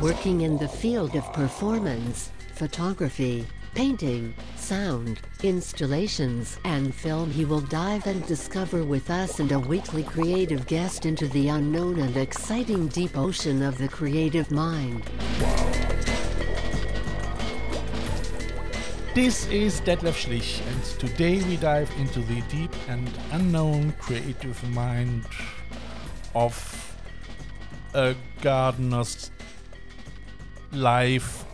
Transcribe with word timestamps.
Working 0.00 0.40
in 0.40 0.56
the 0.56 0.66
field 0.66 1.14
of 1.14 1.30
performance, 1.34 2.32
photography, 2.54 3.46
painting, 3.74 4.32
sound, 4.56 5.20
installations, 5.42 6.58
and 6.64 6.94
film, 6.94 7.30
he 7.30 7.44
will 7.44 7.60
dive 7.60 8.06
and 8.06 8.24
discover 8.26 8.82
with 8.82 9.10
us 9.10 9.40
and 9.40 9.52
a 9.52 9.58
weekly 9.58 10.02
creative 10.02 10.66
guest 10.66 11.04
into 11.04 11.28
the 11.28 11.48
unknown 11.48 11.98
and 11.98 12.16
exciting 12.16 12.88
deep 12.88 13.18
ocean 13.18 13.62
of 13.62 13.76
the 13.76 13.88
creative 13.88 14.50
mind. 14.50 15.02
This 19.14 19.46
is 19.48 19.82
Detlef 19.82 20.14
Schlich, 20.14 20.66
and 20.66 20.82
today 20.98 21.42
we 21.42 21.58
dive 21.58 21.92
into 21.98 22.20
the 22.20 22.40
deep 22.48 22.74
and 22.88 23.06
unknown 23.32 23.92
creative 24.00 24.66
mind 24.70 25.26
of 26.34 26.96
a 27.92 28.14
gardener's 28.40 29.30
life, 30.72 31.44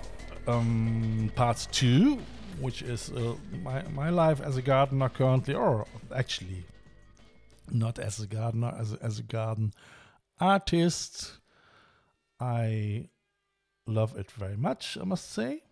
um, 0.47 1.31
part 1.35 1.67
two, 1.73 2.19
which 2.61 2.83
is 2.83 3.11
uh, 3.11 3.35
my, 3.63 3.83
my 3.89 4.11
life 4.11 4.41
as 4.41 4.57
a 4.57 4.63
gardener 4.63 5.09
currently, 5.09 5.55
or 5.55 5.87
actually 6.15 6.65
not 7.71 7.99
as 7.99 8.21
a 8.21 8.27
gardener, 8.27 8.75
as 8.79 8.93
a, 8.93 8.99
as 9.03 9.19
a 9.19 9.23
garden 9.23 9.73
artist. 10.41 11.33
I 12.39 13.09
love 13.87 14.17
it 14.17 14.31
very 14.31 14.57
much, 14.57 14.99
I 15.01 15.05
must 15.05 15.33
say. 15.33 15.63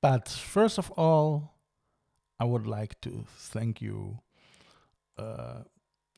But 0.00 0.28
first 0.28 0.78
of 0.78 0.90
all, 0.92 1.54
I 2.40 2.44
would 2.44 2.66
like 2.66 3.00
to 3.02 3.24
thank 3.28 3.80
you 3.80 4.18
uh, 5.16 5.62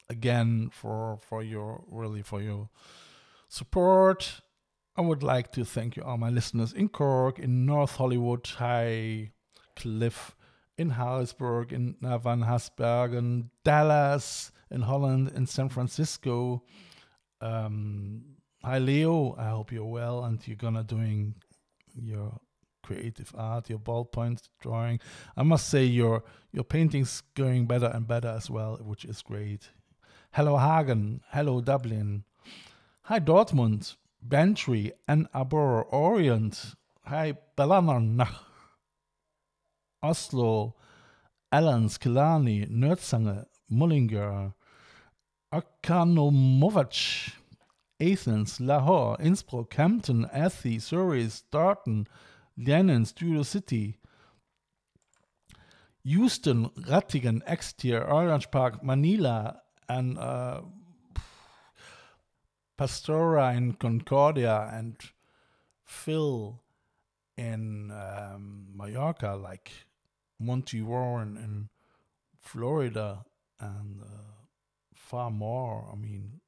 again 0.08 0.70
for 0.72 1.18
for 1.20 1.42
your 1.42 1.84
really 1.90 2.22
for 2.22 2.40
your 2.40 2.70
support. 3.48 4.40
I 4.96 5.00
would 5.00 5.24
like 5.24 5.50
to 5.52 5.64
thank 5.64 5.96
you 5.96 6.04
all 6.04 6.18
my 6.18 6.30
listeners 6.30 6.72
in 6.72 6.88
Cork, 6.88 7.40
in 7.40 7.66
North 7.66 7.96
Hollywood, 7.96 8.46
High 8.46 9.32
Cliff, 9.74 10.36
in 10.78 10.90
Harrisburg, 10.90 11.72
in 11.72 11.96
Van 12.00 12.42
Hasbergen, 12.44 13.50
Dallas, 13.64 14.52
in 14.70 14.82
Holland, 14.82 15.32
in 15.34 15.46
San 15.46 15.68
Francisco. 15.68 16.62
Um, 17.40 18.36
hi 18.62 18.78
Leo, 18.78 19.34
I 19.36 19.48
hope 19.48 19.72
you're 19.72 19.84
well 19.84 20.24
and 20.24 20.46
you're 20.46 20.56
gonna 20.56 20.84
doing 20.84 21.34
your 21.96 22.38
creative 22.84 23.34
art, 23.36 23.68
your 23.68 23.80
ballpoint 23.80 24.48
drawing. 24.60 25.00
I 25.36 25.42
must 25.42 25.68
say 25.68 25.84
your 25.84 26.22
your 26.52 26.64
painting's 26.64 27.20
going 27.34 27.66
better 27.66 27.90
and 27.92 28.06
better 28.06 28.28
as 28.28 28.48
well, 28.48 28.76
which 28.76 29.04
is 29.04 29.22
great. 29.22 29.70
Hello 30.32 30.56
Hagen, 30.56 31.20
hello 31.30 31.60
Dublin. 31.60 32.22
Hi 33.02 33.18
Dortmund, 33.18 33.96
Bantry, 34.26 34.92
Ann 35.06 35.28
Arbor, 35.34 35.82
Orient. 35.84 36.74
Hi 37.04 37.36
Bellanach. 37.58 38.34
Oslo, 40.02 40.74
Allens, 41.52 41.98
Killarney, 41.98 42.66
Nerdzange, 42.66 43.44
Mullingar, 43.70 44.54
Akanomovac, 45.52 47.32
Athens, 48.00 48.60
Lahore, 48.60 49.16
Innsbruck, 49.20 49.72
Hampton, 49.74 50.26
Athey, 50.34 50.80
Surrey, 50.80 51.28
Darton, 51.50 52.06
Lianen, 52.58 53.06
Studio 53.06 53.42
City, 53.42 53.98
Houston, 56.02 56.70
Rattigan, 56.70 57.40
Exeter, 57.46 58.04
Orange 58.04 58.50
Park, 58.50 58.82
Manila, 58.82 59.60
and 59.88 60.18
uh, 60.18 60.60
Pastora 62.76 63.56
in 63.56 63.74
Concordia, 63.74 64.70
and 64.72 64.96
Phil 65.84 66.60
in 67.36 67.90
um, 67.90 68.68
Mallorca, 68.74 69.34
like 69.34 69.70
Monty 70.38 70.82
Warren 70.82 71.36
in 71.36 71.68
Florida, 72.40 73.24
and 73.60 74.02
uh, 74.02 74.46
far 74.94 75.30
more. 75.30 75.88
I 75.92 75.96
mean, 75.96 76.40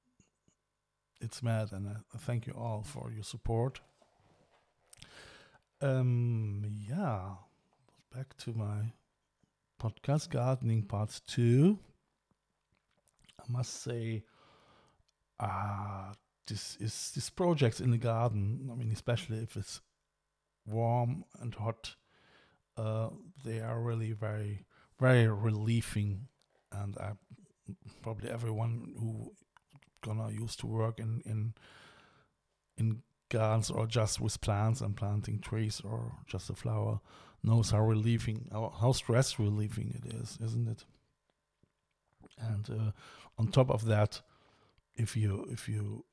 it's 1.21 1.43
mad, 1.43 1.73
and 1.73 1.89
I 1.89 2.19
thank 2.19 2.47
you 2.47 2.53
all 2.55 2.83
for 2.83 3.11
your 3.13 3.25
support. 3.25 3.81
Um, 5.81 6.63
yeah, 6.89 7.35
back 8.15 8.37
to 8.39 8.53
my 8.53 8.93
podcast 9.81 10.31
gardening 10.31 10.83
part 10.83 11.21
two. 11.27 11.79
I 13.39 13.45
must 13.53 13.83
say, 13.83 14.25
ah, 15.41 16.13
this 16.47 16.77
is 16.81 17.13
this 17.15 17.31
project 17.31 17.81
in 17.81 17.91
the 17.91 17.99
garden. 17.99 18.69
I 18.71 18.75
mean, 18.75 18.93
especially 18.93 19.39
if 19.39 19.57
it's 19.57 19.81
warm 20.65 21.25
and 21.41 21.55
hot, 21.55 21.97
uh, 22.77 23.11
they 23.45 23.61
are 23.61 23.81
really 23.81 24.13
very, 24.13 24.65
very 24.99 25.29
relieving, 25.29 26.29
and 26.73 26.97
I 26.99 27.13
probably 28.03 28.31
everyone 28.31 28.95
who 28.99 29.33
gonna 30.03 30.31
used 30.31 30.61
to 30.61 30.67
work 30.67 31.01
in 31.01 31.23
in 31.25 31.55
in 32.79 33.03
gardens 33.29 33.71
or 33.71 33.87
just 33.87 34.21
with 34.21 34.41
plants 34.41 34.81
and 34.81 34.97
planting 34.97 35.41
trees 35.41 35.81
or 35.85 36.13
just 36.27 36.49
a 36.49 36.55
flower 36.55 37.01
knows 37.43 37.71
how 37.71 37.81
relieving 37.81 38.49
how, 38.53 38.73
how 38.81 38.93
stress 38.93 39.39
relieving 39.39 40.01
it 40.01 40.15
is 40.15 40.39
isn't 40.41 40.69
it 40.69 40.85
and 42.39 42.71
uh, 42.71 42.93
on 43.39 43.49
top 43.49 43.71
of 43.71 43.87
that 43.87 44.21
if 44.97 45.17
you 45.17 45.47
if 45.51 45.69
you 45.69 46.05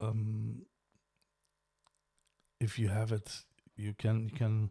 um 0.00 0.62
if 2.60 2.78
you 2.78 2.88
have 2.88 3.12
it 3.12 3.42
you 3.76 3.94
can 3.98 4.24
you 4.24 4.30
can 4.30 4.70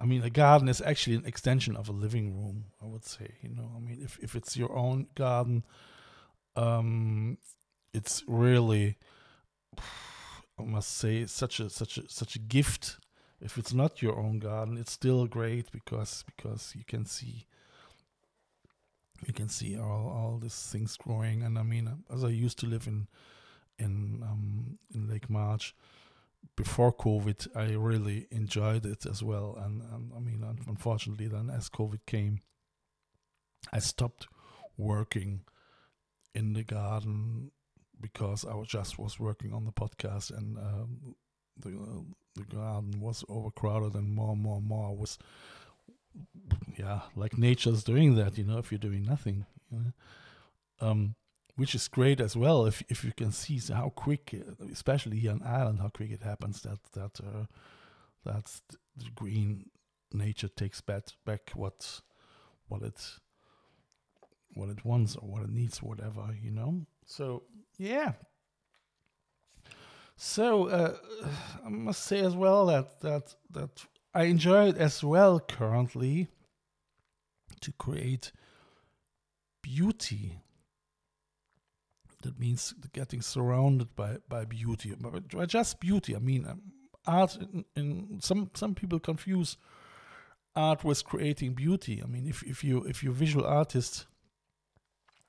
i 0.00 0.04
mean 0.04 0.22
a 0.22 0.30
garden 0.30 0.68
is 0.68 0.80
actually 0.80 1.16
an 1.16 1.26
extension 1.26 1.76
of 1.76 1.88
a 1.88 1.92
living 1.92 2.34
room 2.34 2.64
i 2.82 2.86
would 2.86 3.04
say 3.04 3.32
you 3.42 3.48
know 3.48 3.70
i 3.76 3.80
mean 3.80 3.98
if, 4.02 4.18
if 4.22 4.34
it's 4.34 4.56
your 4.56 4.72
own 4.76 5.06
garden 5.14 5.64
um 6.56 7.38
it's 7.92 8.22
really 8.26 8.96
I 10.58 10.62
must 10.64 10.96
say 10.96 11.26
such 11.26 11.60
a 11.60 11.68
such 11.68 11.98
a 11.98 12.08
such 12.08 12.36
a 12.36 12.38
gift. 12.38 12.98
If 13.40 13.58
it's 13.58 13.74
not 13.74 14.00
your 14.00 14.18
own 14.18 14.38
garden, 14.38 14.78
it's 14.78 14.92
still 14.92 15.26
great 15.26 15.70
because 15.70 16.24
because 16.24 16.74
you 16.74 16.84
can 16.86 17.04
see 17.04 17.46
you 19.26 19.32
can 19.32 19.48
see 19.48 19.78
all 19.78 20.08
all 20.08 20.38
these 20.38 20.68
things 20.72 20.96
growing. 20.96 21.42
And 21.42 21.58
I 21.58 21.62
mean, 21.62 22.04
as 22.12 22.24
I 22.24 22.28
used 22.28 22.58
to 22.60 22.66
live 22.66 22.86
in 22.86 23.08
in 23.78 24.22
um, 24.22 24.78
in 24.94 25.08
Lake 25.08 25.30
March 25.30 25.74
before 26.56 26.92
COVID, 26.92 27.48
I 27.56 27.74
really 27.74 28.26
enjoyed 28.30 28.86
it 28.86 29.04
as 29.06 29.22
well. 29.22 29.58
And, 29.62 29.82
and 29.92 30.12
I 30.14 30.20
mean, 30.20 30.44
unfortunately, 30.68 31.26
then 31.26 31.50
as 31.50 31.68
COVID 31.68 32.00
came, 32.06 32.40
I 33.72 33.80
stopped 33.80 34.28
working 34.78 35.40
in 36.34 36.52
the 36.52 36.62
garden 36.62 37.50
because 38.00 38.44
I 38.44 38.52
just 38.62 38.98
was 38.98 39.18
working 39.18 39.52
on 39.52 39.64
the 39.64 39.72
podcast 39.72 40.36
and 40.36 40.58
um, 40.58 41.16
the 41.58 41.70
uh, 41.70 42.02
the 42.34 42.44
garden 42.44 43.00
was 43.00 43.24
overcrowded 43.28 43.94
and 43.94 44.14
more 44.14 44.32
and 44.32 44.42
more 44.42 44.58
and 44.58 44.66
more 44.66 44.94
was 44.94 45.18
yeah 46.76 47.00
like 47.14 47.38
nature's 47.38 47.84
doing 47.84 48.14
that 48.14 48.36
you 48.38 48.44
know 48.44 48.58
if 48.58 48.70
you're 48.70 48.78
doing 48.78 49.04
nothing 49.04 49.46
you 49.70 49.78
know? 49.78 49.92
um, 50.88 51.14
which 51.56 51.74
is 51.74 51.88
great 51.88 52.20
as 52.20 52.36
well 52.36 52.66
if 52.66 52.82
if 52.88 53.04
you 53.04 53.12
can 53.12 53.32
see 53.32 53.60
how 53.72 53.88
quick 53.90 54.34
especially 54.72 55.18
here 55.18 55.32
in 55.32 55.42
Ireland 55.42 55.80
how 55.80 55.88
quick 55.88 56.10
it 56.10 56.22
happens 56.22 56.62
that 56.62 56.78
that 56.92 57.20
uh, 57.20 57.46
that 58.24 58.60
the 58.96 59.10
green 59.14 59.70
nature 60.12 60.48
takes 60.48 60.80
back 60.80 61.04
back 61.24 61.50
what 61.54 62.00
what 62.68 62.82
it 62.82 63.00
what 64.54 64.68
it 64.68 64.84
wants 64.84 65.16
or 65.16 65.28
what 65.28 65.42
it 65.42 65.50
needs 65.50 65.82
whatever 65.82 66.34
you 66.42 66.50
know 66.50 66.86
so 67.06 67.44
yeah. 67.78 68.12
So 70.16 70.68
uh, 70.68 70.96
I 71.64 71.68
must 71.68 72.02
say 72.02 72.20
as 72.20 72.34
well 72.34 72.66
that 72.66 73.00
that 73.00 73.34
that 73.50 73.84
I 74.16 74.24
enjoy 74.24 74.68
it 74.68 74.78
as 74.78 75.04
well 75.04 75.38
currently 75.40 76.28
to 77.60 77.72
create 77.72 78.32
beauty. 79.62 80.38
That 82.22 82.40
means 82.40 82.72
getting 82.94 83.20
surrounded 83.20 83.94
by, 83.94 84.16
by 84.26 84.46
beauty, 84.46 84.94
but 84.98 85.48
just 85.48 85.80
beauty. 85.80 86.16
I 86.16 86.18
mean, 86.18 86.46
um, 86.46 86.62
art. 87.06 87.36
In, 87.36 87.64
in 87.76 88.18
some 88.22 88.50
some 88.54 88.74
people 88.74 88.98
confuse 88.98 89.58
art 90.54 90.82
with 90.82 91.04
creating 91.04 91.52
beauty. 91.52 92.02
I 92.02 92.06
mean, 92.06 92.26
if 92.26 92.42
if 92.42 92.64
you 92.64 92.84
if 92.84 93.02
you're 93.02 93.12
a 93.12 93.22
visual 93.24 93.44
artist, 93.44 94.06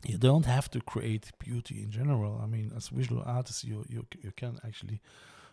you 0.06 0.18
don't 0.18 0.46
have 0.46 0.72
to 0.72 0.80
create 0.80 1.32
beauty 1.40 1.84
in 1.84 1.92
general. 1.92 2.40
I 2.42 2.48
mean, 2.48 2.72
as 2.74 2.88
visual 2.88 3.22
artists, 3.26 3.66
you 3.66 3.84
you 3.90 4.08
you 4.24 4.32
can 4.32 4.60
actually 4.66 5.02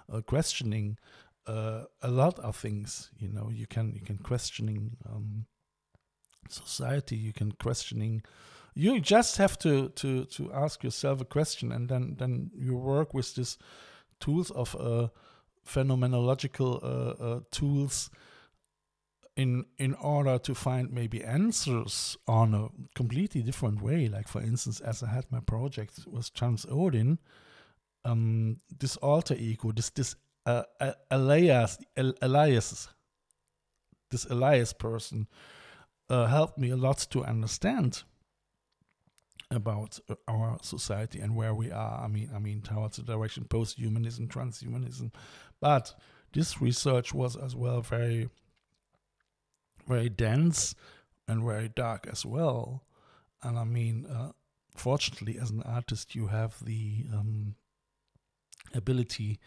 uh, 0.08 0.20
questioning 0.20 0.98
uh, 1.46 1.84
a 2.02 2.10
lot 2.10 2.38
of 2.38 2.56
things. 2.56 3.10
You 3.18 3.28
know, 3.28 3.50
you 3.50 3.66
can 3.66 3.92
you 3.94 4.00
can 4.00 4.18
questioning 4.18 4.96
um, 5.06 5.46
society. 6.48 7.16
You 7.16 7.32
can 7.32 7.52
questioning. 7.52 8.22
You 8.74 9.00
just 9.00 9.36
have 9.36 9.58
to 9.58 9.88
to 9.90 10.24
to 10.24 10.52
ask 10.52 10.82
yourself 10.82 11.20
a 11.20 11.24
question, 11.24 11.72
and 11.72 11.88
then 11.88 12.16
then 12.18 12.50
you 12.54 12.76
work 12.76 13.14
with 13.14 13.34
these 13.34 13.58
tools 14.20 14.50
of 14.50 14.74
uh, 14.76 15.08
phenomenological 15.66 16.82
uh, 16.82 17.24
uh, 17.24 17.40
tools 17.50 18.10
in 19.36 19.64
in 19.78 19.94
order 19.94 20.38
to 20.38 20.54
find 20.54 20.92
maybe 20.92 21.24
answers 21.24 22.16
on 22.26 22.54
a 22.54 22.68
completely 22.94 23.42
different 23.42 23.82
way. 23.82 24.08
Like 24.08 24.28
for 24.28 24.40
instance, 24.40 24.80
as 24.80 25.02
I 25.02 25.08
had 25.08 25.30
my 25.30 25.40
project 25.40 26.06
with 26.06 26.32
Trans 26.34 26.66
Odin, 26.70 27.18
um, 28.04 28.60
this 28.78 28.96
alter 28.96 29.34
ego, 29.34 29.72
this 29.72 29.90
this 29.90 30.16
uh, 30.46 30.62
Elias, 31.10 31.78
Elias, 31.96 32.88
this 34.10 34.24
Elias 34.26 34.72
person, 34.72 35.26
uh, 36.10 36.26
helped 36.26 36.58
me 36.58 36.70
a 36.70 36.76
lot 36.76 36.98
to 37.10 37.24
understand 37.24 38.02
about 39.50 39.98
uh, 40.08 40.14
our 40.28 40.58
society 40.62 41.20
and 41.20 41.34
where 41.34 41.54
we 41.54 41.70
are. 41.70 42.02
I 42.04 42.08
mean, 42.08 42.30
I 42.34 42.38
mean 42.38 42.60
towards 42.60 42.96
the 42.96 43.02
direction 43.02 43.44
post-humanism, 43.44 44.28
transhumanism, 44.28 45.12
but 45.60 45.94
this 46.32 46.60
research 46.60 47.14
was 47.14 47.36
as 47.36 47.54
well 47.54 47.80
very 47.80 48.28
very 49.86 50.08
dense 50.08 50.74
and 51.28 51.44
very 51.44 51.68
dark 51.68 52.06
as 52.10 52.24
well. 52.24 52.84
And 53.42 53.58
I 53.58 53.64
mean, 53.64 54.06
uh, 54.06 54.32
fortunately, 54.74 55.38
as 55.38 55.50
an 55.50 55.62
artist, 55.62 56.14
you 56.14 56.28
have 56.28 56.56
the 56.64 57.04
um, 57.12 57.54
ability 58.74 59.38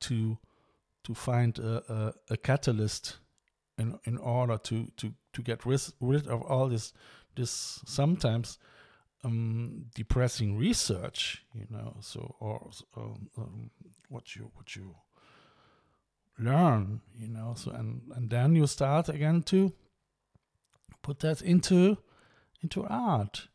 to 0.00 0.38
to 1.04 1.14
find 1.14 1.58
a, 1.58 1.82
a, 1.92 2.14
a, 2.30 2.36
catalyst 2.36 3.16
in 3.78 3.98
in 4.04 4.18
order 4.18 4.58
to 4.58 4.86
to 4.96 5.14
to 5.32 5.42
get 5.42 5.64
ris- 5.64 5.92
rid 6.00 6.26
of 6.26 6.42
all 6.42 6.68
this 6.68 6.92
this 7.34 7.80
sometimes 7.86 8.58
um, 9.24 9.86
depressing 9.94 10.56
research, 10.56 11.44
you 11.54 11.66
know. 11.70 11.96
So 12.00 12.36
or 12.40 12.70
um, 12.96 13.30
um, 13.36 13.70
what 14.08 14.36
you 14.36 14.50
what 14.54 14.76
you 14.76 14.94
learn, 16.38 17.00
you 17.18 17.28
know. 17.28 17.54
So 17.56 17.70
and 17.72 18.02
and 18.14 18.30
then 18.30 18.54
you 18.54 18.66
start 18.66 19.08
again 19.08 19.42
to 19.44 19.72
put 21.02 21.20
that 21.20 21.42
into 21.42 21.98
into 22.62 22.84
art, 22.84 23.48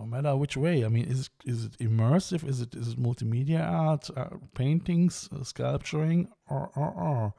no 0.00 0.06
matter 0.06 0.34
which 0.34 0.56
way. 0.56 0.84
I 0.84 0.88
mean, 0.88 1.04
is 1.04 1.28
is 1.44 1.66
it 1.66 1.78
immersive? 1.78 2.48
Is 2.48 2.60
it 2.62 2.74
is 2.74 2.88
it 2.88 2.98
multimedia 2.98 3.62
art, 3.62 4.08
uh, 4.16 4.36
paintings, 4.54 5.28
uh, 5.30 5.44
sculpturing, 5.44 6.28
or 6.48 6.70
or 6.74 6.90
or 6.90 7.34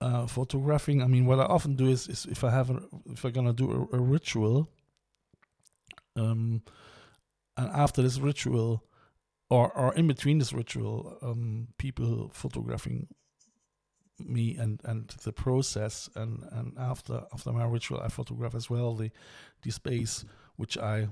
uh, 0.00 0.26
photographing? 0.26 1.02
I 1.02 1.08
mean, 1.08 1.26
what 1.26 1.40
I 1.40 1.44
often 1.44 1.74
do 1.74 1.88
is, 1.88 2.08
is 2.08 2.26
if 2.26 2.44
I 2.44 2.50
have 2.50 2.70
a, 2.70 2.80
if 3.10 3.24
I'm 3.24 3.32
gonna 3.32 3.52
do 3.52 3.88
a, 3.92 3.96
a 3.96 4.00
ritual, 4.00 4.70
um, 6.14 6.62
and 7.56 7.68
after 7.70 8.02
this 8.02 8.20
ritual, 8.20 8.84
or 9.50 9.72
or 9.76 9.92
in 9.94 10.06
between 10.06 10.38
this 10.38 10.52
ritual, 10.52 11.18
um, 11.22 11.68
people 11.76 12.30
photographing 12.32 13.08
me 14.20 14.56
and 14.56 14.80
and 14.84 15.08
the 15.22 15.32
process 15.32 16.10
and 16.16 16.42
and 16.50 16.76
after 16.76 17.22
after 17.32 17.52
my 17.52 17.64
ritual 17.64 18.00
I 18.00 18.08
photograph 18.08 18.52
as 18.52 18.68
well 18.68 18.96
the 18.96 19.12
the 19.62 19.70
space 19.70 20.24
which 20.56 20.76
I 20.76 21.08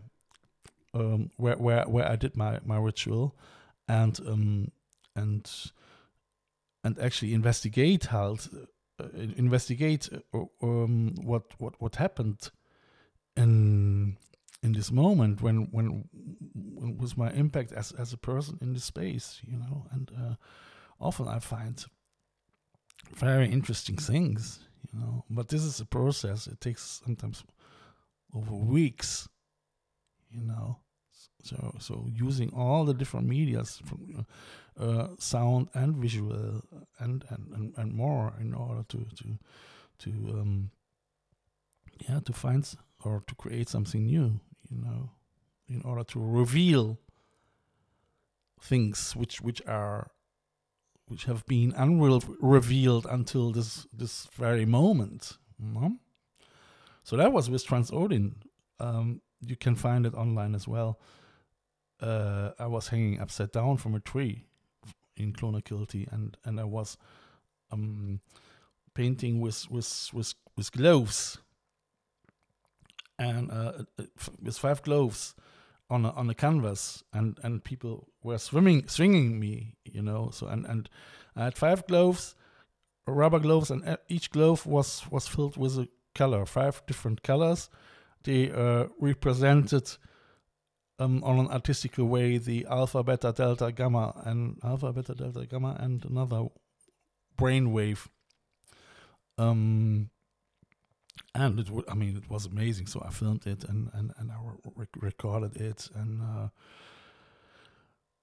um 0.97 1.31
where 1.37 1.57
where 1.57 1.85
where 1.85 2.09
I 2.13 2.17
did 2.17 2.37
my 2.37 2.61
my 2.65 2.79
ritual 2.79 3.37
and 3.89 4.19
um 4.27 4.71
and 5.15 5.45
and 6.85 6.99
actually 6.99 7.35
investigate 7.35 8.07
how 8.07 8.37
uh, 8.99 9.07
investigate 9.37 10.09
uh, 10.35 10.45
um 10.63 11.15
what 11.23 11.45
what 11.59 11.75
what 11.81 11.97
happened 11.97 12.51
in 13.37 14.17
in 14.63 14.73
this 14.73 14.91
moment 14.91 15.43
when 15.43 15.69
when, 15.71 16.05
when 16.53 16.99
was 16.99 17.17
my 17.17 17.31
impact 17.33 17.73
as 17.73 17.93
as 17.93 18.13
a 18.13 18.19
person 18.19 18.59
in 18.61 18.73
this 18.73 18.85
space 18.85 19.41
you 19.47 19.59
know 19.59 19.87
and 19.93 20.11
uh, 20.19 20.35
often 21.01 21.29
I 21.29 21.39
find 21.39 21.85
very 23.15 23.51
interesting 23.51 23.97
things, 23.97 24.61
you 24.93 24.99
know. 24.99 25.25
But 25.31 25.49
this 25.49 25.63
is 25.63 25.81
a 25.81 25.85
process. 25.85 26.47
It 26.47 26.61
takes 26.61 27.03
sometimes 27.05 27.45
over 28.35 28.55
weeks, 28.55 29.29
you 30.31 30.43
know. 30.43 30.79
So 31.43 31.75
so 31.79 32.07
using 32.13 32.53
all 32.55 32.85
the 32.85 32.95
different 32.95 33.29
medias 33.29 33.81
from 33.85 34.27
uh, 34.79 35.09
sound 35.19 35.69
and 35.75 35.97
visual 35.97 36.63
and, 36.99 37.25
and, 37.29 37.53
and, 37.55 37.73
and 37.77 37.93
more 37.95 38.35
in 38.41 38.55
order 38.55 38.85
to 38.89 39.07
to 39.17 39.39
to 39.99 40.11
um, 40.11 40.71
yeah 42.09 42.21
to 42.21 42.33
find 42.33 42.75
or 43.05 43.23
to 43.27 43.35
create 43.35 43.69
something 43.69 44.07
new, 44.07 44.41
you 44.69 44.79
know, 44.79 45.11
in 45.69 45.83
order 45.83 46.05
to 46.05 46.21
reveal 46.21 46.99
things 48.61 49.15
which 49.15 49.41
which 49.41 49.63
are 49.67 50.11
which 51.07 51.25
have 51.25 51.47
been 51.47 51.73
unrevealed 51.77 53.07
until 53.09 53.53
this 53.53 53.87
this 53.93 54.27
very 54.33 54.65
moment. 54.65 55.39
Mm-hmm. 55.63 55.95
So 57.05 57.17
that 57.17 57.33
was 57.33 57.49
with 57.49 57.65
Trans 57.65 57.93
Odin. 57.93 58.37
Um, 58.81 59.21
you 59.41 59.57
can 59.57 59.77
find 59.77 60.05
it 60.05 60.15
online 60.15 60.55
as 60.55 60.67
well. 60.67 60.99
Uh, 62.01 62.51
I 62.59 62.67
was 62.67 62.89
hanging 62.89 63.21
upside 63.21 63.53
down 63.53 63.77
from 63.79 63.95
a 63.95 64.01
tree 64.01 64.45
in 65.17 65.33
Clonakilty, 65.33 66.13
and 66.13 66.37
and 66.45 66.61
I 66.61 66.65
was 66.65 66.97
um, 67.71 68.21
painting 68.95 69.41
with 69.41 69.71
with 69.71 70.11
with 70.13 70.35
with 70.57 70.73
gloves. 70.73 71.39
And 73.19 73.51
uh, 73.51 73.73
uh 73.99 74.03
with 74.43 74.59
five 74.59 74.83
gloves 74.83 75.35
on 75.89 76.05
a, 76.05 76.11
on 76.11 76.29
a 76.29 76.35
canvas 76.35 77.03
and 77.15 77.39
and 77.43 77.65
people 77.65 78.09
were 78.23 78.37
swimming 78.37 78.87
swinging 78.89 79.41
me 79.41 79.77
you 79.85 80.03
know 80.03 80.31
so 80.33 80.49
and 80.49 80.67
and 80.67 80.91
i 81.37 81.45
had 81.45 81.57
five 81.57 81.87
gloves 81.87 82.35
rubber 83.07 83.39
gloves 83.39 83.71
and 83.71 83.97
each 84.09 84.31
glove 84.33 84.67
was 84.67 85.05
was 85.11 85.29
filled 85.29 85.57
with 85.57 85.79
a 85.79 85.89
color 86.17 86.47
five 86.47 86.83
different 86.87 87.23
colors. 87.23 87.69
They 88.25 88.51
uh, 88.51 88.87
represented 88.99 89.97
um, 90.99 91.23
on 91.25 91.39
an 91.39 91.49
artistical 91.49 92.07
way 92.07 92.39
the 92.39 92.67
alpha 92.67 93.03
beta 93.03 93.33
delta 93.33 93.73
gamma 93.73 94.15
and 94.25 94.59
alpha 94.63 94.93
beta 94.93 95.15
delta 95.15 95.47
gamma 95.47 95.77
and 95.79 96.05
another 96.05 96.47
brainwave. 97.37 98.09
Um 99.39 100.11
and 101.35 101.61
it 101.61 101.69
I 101.89 101.95
mean 101.95 102.17
it 102.17 102.31
was 102.31 102.47
amazing. 102.47 102.87
So 102.87 103.03
I 103.07 103.11
filmed 103.11 103.47
it 103.47 103.65
and 103.65 103.91
and, 103.93 104.13
and 104.19 104.31
I 104.31 104.37
re- 104.75 104.87
recorded 104.97 105.57
it. 105.57 105.89
And 105.95 106.23
uh, 106.23 106.49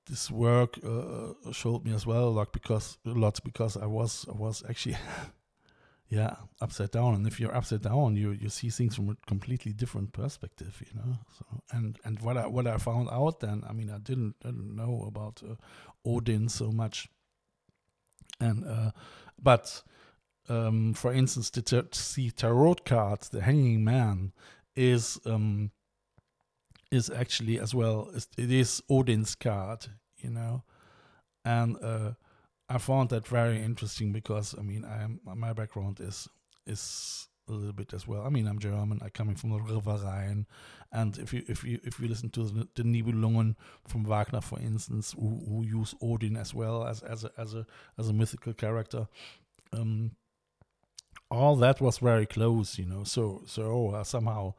this 0.07 0.29
work 0.31 0.79
uh, 0.83 1.51
showed 1.51 1.85
me 1.85 1.93
as 1.93 2.05
well 2.05 2.31
like 2.31 2.51
because 2.51 2.97
a 3.05 3.09
lot 3.09 3.39
because 3.43 3.77
I 3.77 3.85
was 3.85 4.25
I 4.27 4.35
was 4.35 4.63
actually 4.67 4.97
yeah 6.13 6.35
upside 6.61 6.91
down. 6.91 7.15
And 7.15 7.27
if 7.27 7.39
you're 7.39 7.55
upside 7.55 7.81
down 7.81 8.15
you 8.15 8.29
you 8.31 8.49
see 8.49 8.69
things 8.69 8.95
from 8.95 9.09
a 9.09 9.15
completely 9.27 9.73
different 9.73 10.13
perspective 10.13 10.73
you 10.87 10.93
know? 10.99 11.17
So 11.37 11.45
and 11.71 11.97
and 12.05 12.19
what 12.25 12.37
I 12.37 12.45
what 12.55 12.67
I 12.67 12.77
found 12.77 13.09
out 13.09 13.39
then 13.39 13.63
I 13.69 13.73
mean 13.73 13.89
I 13.89 13.99
didn't 14.09 14.35
didn't 14.45 14.75
know 14.75 15.05
about 15.07 15.41
uh, 15.43 15.55
Odin 16.05 16.49
so 16.49 16.71
much. 16.71 17.07
And 18.39 18.65
uh, 18.65 18.91
but 19.41 19.83
um, 20.49 20.93
for 20.93 21.13
instance, 21.13 21.49
the, 21.49 21.61
tar- 21.61 22.31
tarot 22.35 22.75
card, 22.85 23.21
the 23.31 23.41
Hanging 23.41 23.83
Man, 23.83 24.33
is 24.75 25.19
um, 25.25 25.71
is 26.91 27.09
actually 27.09 27.59
as 27.59 27.73
well. 27.73 28.11
It 28.37 28.51
is 28.51 28.81
Odin's 28.89 29.35
card, 29.35 29.87
you 30.17 30.29
know, 30.29 30.63
and 31.45 31.77
uh, 31.81 32.11
I 32.73 32.79
found 32.79 33.09
that 33.09 33.27
very 33.27 33.61
interesting 33.61 34.11
because 34.11 34.55
I 34.57 34.63
mean, 34.63 34.83
I 34.83 35.03
am 35.03 35.19
my 35.23 35.53
background 35.53 35.99
is 35.99 36.27
is 36.65 37.27
a 37.47 37.51
little 37.51 37.73
bit 37.73 37.93
as 37.93 38.07
well. 38.07 38.23
I 38.25 38.29
mean, 38.29 38.47
I'm 38.47 38.57
German. 38.57 38.99
I'm 39.03 39.11
coming 39.11 39.35
from 39.35 39.51
the 39.51 39.61
River 39.61 39.99
Rhine, 40.03 40.47
and 40.91 41.17
if 41.19 41.33
you 41.33 41.43
if 41.47 41.63
you 41.63 41.79
if 41.83 41.99
you 41.99 42.07
listen 42.07 42.29
to 42.31 42.45
the, 42.45 42.67
the 42.73 42.83
Nibelungen 42.83 43.55
from 43.87 44.05
Wagner, 44.05 44.41
for 44.41 44.59
instance, 44.59 45.13
who, 45.13 45.43
who 45.47 45.63
use 45.63 45.93
Odin 46.01 46.35
as 46.35 46.53
well 46.55 46.87
as 46.87 47.03
as 47.03 47.23
a 47.23 47.31
as 47.37 47.53
a 47.53 47.67
as 47.99 48.09
a 48.09 48.13
mythical 48.13 48.53
character, 48.53 49.07
um, 49.71 50.11
all 51.29 51.55
that 51.57 51.79
was 51.79 51.99
very 51.99 52.25
close, 52.25 52.79
you 52.79 52.85
know. 52.85 53.03
So 53.03 53.43
so 53.45 53.91
uh, 53.91 54.03
somehow 54.03 54.55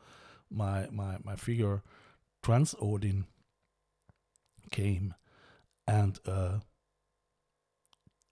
my 0.50 0.86
my 0.92 1.16
my 1.24 1.34
figure 1.34 1.82
Trans 2.44 2.76
Odin 2.80 3.24
came, 4.70 5.14
and 5.88 6.20
uh, 6.26 6.58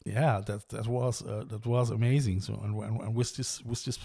yeah, 0.04 0.40
that 0.46 0.68
that 0.70 0.86
was 0.86 1.22
uh, 1.22 1.44
that 1.48 1.66
was 1.66 1.90
amazing. 1.90 2.40
So 2.40 2.60
and, 2.62 2.76
and, 2.76 3.14
with 3.14 3.36
this 3.36 3.62
with 3.64 3.84
this 3.84 3.98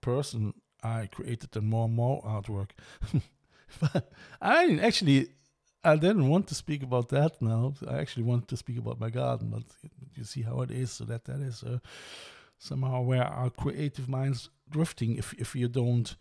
person, 0.00 0.54
I 0.82 1.06
created 1.06 1.50
then 1.52 1.66
more 1.66 1.86
and 1.86 1.94
more 1.94 2.22
artwork. 2.22 2.70
but 3.80 4.12
I 4.40 4.78
actually 4.82 5.28
I 5.84 5.96
didn't 5.96 6.28
want 6.28 6.46
to 6.48 6.54
speak 6.54 6.82
about 6.82 7.08
that 7.10 7.40
now. 7.40 7.74
I 7.86 7.98
actually 7.98 8.24
want 8.24 8.48
to 8.48 8.56
speak 8.56 8.78
about 8.78 9.00
my 9.00 9.10
garden, 9.10 9.50
but 9.50 9.64
you 10.14 10.24
see 10.24 10.42
how 10.42 10.60
it 10.62 10.70
is. 10.70 10.92
So 10.92 11.04
that 11.04 11.24
that 11.24 11.40
is 11.40 11.62
uh, 11.62 11.78
somehow 12.58 13.02
where 13.02 13.24
our 13.24 13.50
creative 13.50 14.08
minds 14.08 14.50
drifting 14.70 15.16
if 15.16 15.34
if 15.34 15.56
you 15.56 15.68
don't 15.68 16.16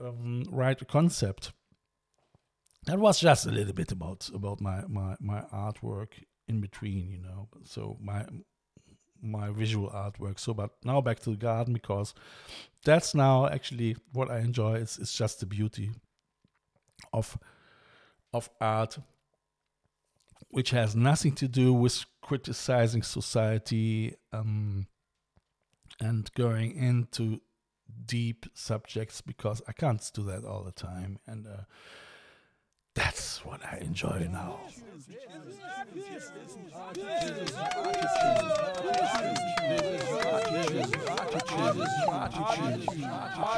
um, 0.00 0.44
write 0.50 0.82
a 0.82 0.84
concept. 0.84 1.52
That 2.86 3.00
was 3.00 3.18
just 3.18 3.46
a 3.46 3.50
little 3.50 3.74
bit 3.74 3.92
about 3.92 4.30
about 4.34 4.60
my 4.60 4.82
my 4.88 5.16
my 5.20 5.42
artwork 5.52 6.12
in 6.48 6.60
between, 6.60 7.10
you 7.10 7.18
know. 7.18 7.48
So 7.64 7.96
my 8.00 8.24
my 9.22 9.50
visual 9.50 9.90
artwork. 9.90 10.38
So, 10.38 10.54
but 10.54 10.70
now 10.84 11.00
back 11.00 11.20
to 11.20 11.30
the 11.30 11.36
garden 11.36 11.72
because 11.74 12.14
that's 12.84 13.14
now 13.14 13.46
actually 13.46 13.96
what 14.12 14.30
I 14.30 14.38
enjoy. 14.40 14.74
It's 14.76 14.98
it's 14.98 15.16
just 15.16 15.40
the 15.40 15.46
beauty 15.46 15.90
of 17.12 17.38
of 18.32 18.50
art, 18.60 18.98
which 20.50 20.70
has 20.70 20.94
nothing 20.94 21.32
to 21.36 21.48
do 21.48 21.72
with 21.72 22.04
criticizing 22.22 23.02
society 23.02 24.14
um, 24.32 24.86
and 26.00 26.30
going 26.34 26.76
into 26.76 27.40
deep 28.04 28.46
subjects 28.54 29.20
because 29.20 29.62
I 29.68 29.72
can't 29.72 30.10
do 30.12 30.24
that 30.24 30.44
all 30.44 30.62
the 30.62 30.72
time. 30.72 31.18
And 31.26 31.46
uh, 31.46 31.62
that's 32.96 33.44
what 33.44 33.60
I 33.64 33.78
enjoy 33.78 34.28
now. 34.32 34.58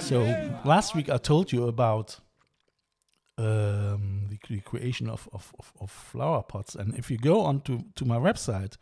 So 0.01 0.61
last 0.65 0.95
week 0.95 1.09
I 1.09 1.17
told 1.19 1.53
you 1.53 1.69
about 1.69 2.19
um, 3.39 4.27
the, 4.29 4.39
the, 4.49 4.61
creation 4.61 5.09
of, 5.09 5.29
of, 5.33 5.55
of, 5.59 5.73
of, 5.81 5.91
flower 5.91 6.43
pots, 6.43 6.75
and 6.75 6.95
if 6.97 7.09
you 7.09 7.17
go 7.19 7.43
onto 7.43 7.85
to 7.95 8.05
my 8.05 8.17
website, 8.17 8.77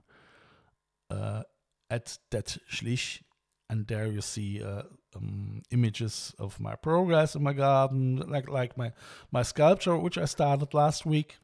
uh, 1.09 1.43
at 1.89 2.17
that 2.31 2.57
schlich, 2.69 3.21
and 3.69 3.87
there 3.87 4.07
you 4.07 4.21
see 4.21 4.61
uh, 4.61 4.83
um, 5.15 5.61
images 5.71 6.33
of 6.37 6.59
my 6.59 6.75
progress 6.75 7.35
in 7.35 7.43
my 7.43 7.53
garden, 7.53 8.17
like 8.27 8.49
like 8.49 8.77
my 8.77 8.91
my 9.31 9.43
sculpture 9.43 9.97
which 9.97 10.17
I 10.17 10.25
started 10.25 10.73
last 10.73 11.05
week. 11.05 11.37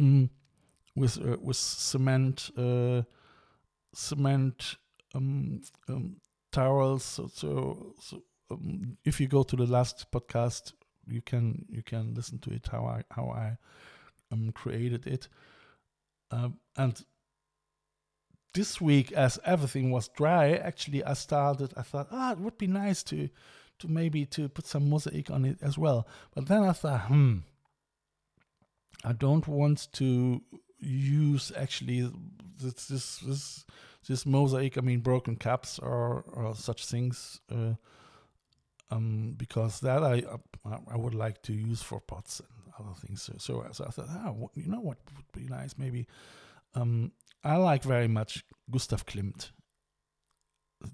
Mm, 0.00 0.30
with 0.94 1.18
uh, 1.18 1.36
with 1.40 1.56
cement 1.56 2.50
uh, 2.56 3.02
cement 3.98 4.76
um, 5.14 5.60
um, 5.88 6.16
towels. 6.52 7.02
So, 7.02 7.28
so, 7.34 7.94
so 8.00 8.22
um, 8.50 8.96
if 9.04 9.20
you 9.20 9.26
go 9.26 9.42
to 9.42 9.56
the 9.56 9.66
last 9.66 10.06
podcast, 10.12 10.72
you 11.06 11.20
can 11.22 11.64
you 11.68 11.82
can 11.82 12.14
listen 12.14 12.38
to 12.40 12.50
it 12.50 12.68
how 12.70 12.84
I 12.86 13.02
how 13.10 13.30
I 13.30 13.56
um, 14.30 14.52
created 14.52 15.06
it. 15.06 15.28
Um, 16.30 16.58
and 16.76 17.02
this 18.54 18.80
week, 18.80 19.12
as 19.12 19.38
everything 19.44 19.90
was 19.90 20.08
dry, 20.08 20.52
actually 20.52 21.02
I 21.02 21.14
started. 21.14 21.72
I 21.76 21.82
thought, 21.82 22.08
ah, 22.12 22.32
it 22.32 22.38
would 22.38 22.58
be 22.58 22.66
nice 22.66 23.02
to 23.04 23.28
to 23.80 23.88
maybe 23.88 24.26
to 24.26 24.48
put 24.48 24.66
some 24.66 24.88
mosaic 24.88 25.30
on 25.30 25.44
it 25.44 25.58
as 25.62 25.76
well. 25.76 26.06
But 26.34 26.46
then 26.46 26.62
I 26.62 26.72
thought, 26.72 27.06
hmm, 27.06 27.38
I 29.04 29.12
don't 29.12 29.46
want 29.48 29.88
to 29.94 30.42
use 30.78 31.50
actually 31.56 32.10
this 32.60 32.86
this 32.86 33.18
this 33.18 33.64
this 34.06 34.26
mosaic. 34.26 34.78
I 34.78 34.80
mean, 34.80 35.00
broken 35.00 35.36
caps 35.36 35.78
or, 35.78 36.24
or 36.32 36.54
such 36.54 36.86
things. 36.86 37.40
Uh, 37.50 37.74
um, 38.90 39.34
because 39.36 39.80
that 39.80 40.02
I 40.02 40.22
I 40.90 40.96
would 40.96 41.14
like 41.14 41.42
to 41.42 41.52
use 41.52 41.82
for 41.82 42.00
pots 42.00 42.40
and 42.40 42.72
other 42.78 42.94
things. 42.94 43.22
So, 43.22 43.34
so, 43.38 43.66
so 43.72 43.84
I 43.84 43.90
thought, 43.90 44.06
ah, 44.08 44.32
you 44.54 44.68
know 44.68 44.80
what 44.80 44.98
would 45.16 45.32
be 45.32 45.48
nice? 45.48 45.76
Maybe 45.76 46.06
um, 46.74 47.12
I 47.44 47.56
like 47.56 47.82
very 47.82 48.08
much 48.08 48.44
Gustav 48.70 49.06
Klimt. 49.06 49.50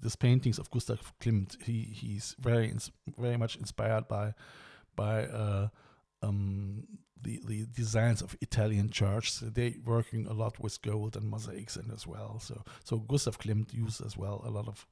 These 0.01 0.15
paintings 0.15 0.59
of 0.59 0.69
Gustav 0.71 1.13
Klimt, 1.21 1.61
he 1.63 1.83
he's 1.83 2.35
very 2.39 2.73
very 3.17 3.37
much 3.37 3.55
inspired 3.55 4.07
by 4.07 4.33
by 4.95 5.25
uh, 5.25 5.67
um, 6.21 6.83
the, 7.21 7.41
the 7.45 7.65
designs 7.65 8.21
of 8.21 8.37
Italian 8.41 8.89
churches. 8.89 9.39
They 9.39 9.77
working 9.83 10.27
a 10.27 10.33
lot 10.33 10.59
with 10.59 10.81
gold 10.81 11.15
and 11.15 11.29
mosaics 11.29 11.75
and 11.75 11.91
as 11.91 12.05
well. 12.05 12.39
So 12.39 12.63
so 12.83 12.97
Gustav 12.97 13.39
Klimt 13.39 13.73
used 13.73 14.05
as 14.05 14.15
well 14.17 14.41
a 14.45 14.49
lot 14.49 14.67
of 14.67 14.85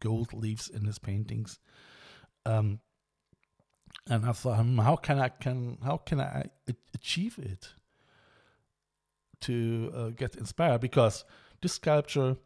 gold 0.00 0.32
leaves 0.32 0.68
in 0.68 0.84
his 0.84 0.98
paintings. 0.98 1.58
Um, 2.46 2.80
and 4.08 4.24
I 4.24 4.32
thought, 4.32 4.60
hmm, 4.60 4.78
how 4.78 4.96
can 4.96 5.18
I 5.18 5.28
can 5.28 5.78
how 5.84 5.98
can 5.98 6.20
I 6.20 6.46
achieve 6.94 7.38
it 7.38 7.68
to 9.42 9.92
uh, 9.94 10.08
get 10.10 10.36
inspired? 10.36 10.80
Because 10.80 11.24
this 11.60 11.74
sculpture, 11.74 12.36